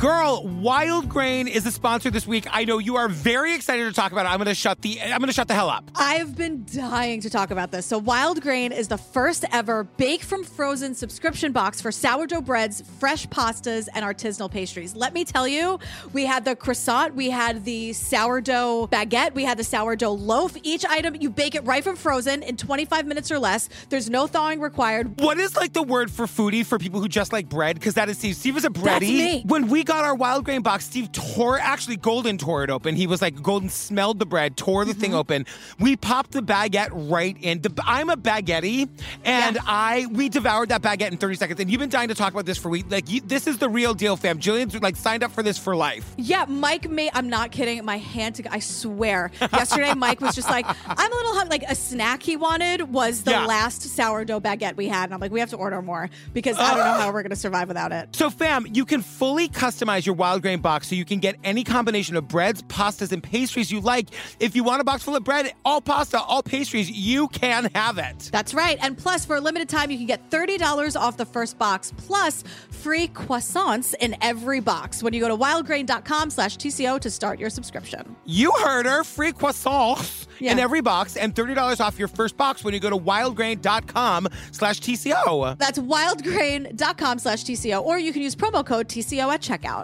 [0.00, 2.48] Girl, Wild Grain is the sponsor this week.
[2.50, 4.30] I know you are very excited to talk about it.
[4.30, 5.88] I'm gonna shut the I'm gonna shut the hell up.
[5.94, 7.86] I've been dying to talk about this.
[7.86, 12.82] So, Wild Grain is the first ever bake from frozen subscription box for sourdough breads,
[12.98, 14.96] fresh pastas, and artisanal pastries.
[14.96, 15.78] Let me tell you,
[16.12, 20.56] we had the croissant, we had the sourdough baguette, we had the sourdough loaf.
[20.64, 23.68] Each item, you bake it right from frozen in 25 minutes or less.
[23.90, 25.20] There's no thawing required.
[25.20, 27.76] What is like the word for foodie for people who just like bread?
[27.76, 28.34] Because that is Steve.
[28.34, 28.82] Steve is a bready.
[28.82, 29.42] That's me.
[29.46, 32.96] When we got our wild grain box, Steve tore actually Golden tore it open.
[32.96, 35.00] He was like Golden smelled the bread, tore the Mm-hmm.
[35.00, 35.46] thing open.
[35.80, 37.60] We popped the baguette right in.
[37.60, 38.88] The, I'm a baguette,
[39.24, 41.60] and I we devoured that baguette in 30 seconds.
[41.60, 42.90] And you've been dying to talk about this for weeks.
[42.90, 44.38] Like you, this is the real deal, fam.
[44.38, 46.14] Gillian's like signed up for this for life.
[46.16, 49.30] Yeah, Mike made, I'm not kidding, my hand to, I swear.
[49.40, 51.50] Yesterday, Mike was just like, I'm a little hungry.
[51.58, 53.46] Like a snack he wanted was the Yeah.
[53.46, 55.04] last sourdough baguette we had.
[55.04, 57.30] And I'm like, we have to order more because I don't know how we're going
[57.30, 58.14] to survive without it.
[58.16, 61.64] So, fam, you can fully customize your wild grain box so you can get any
[61.64, 64.08] combination of breads, pastas, and pastries you like.
[64.40, 67.98] If you want a box full of bread, all pasta, all pastries, you can have
[67.98, 68.30] it.
[68.32, 68.78] That's right.
[68.80, 72.44] And plus, for a limited time, you can get $30 off the first box plus
[72.70, 77.50] free croissants in every box when you go to wildgrain.com slash TCO to start your
[77.50, 78.16] subscription.
[78.24, 79.04] You heard her.
[79.04, 82.96] Free croissants in every box and $30 off your first box when you go to
[82.98, 85.58] wildgrain.com slash TCO.
[85.58, 89.82] That's wildgrain.com slash TCO, or you can use promo code TCO at checkout.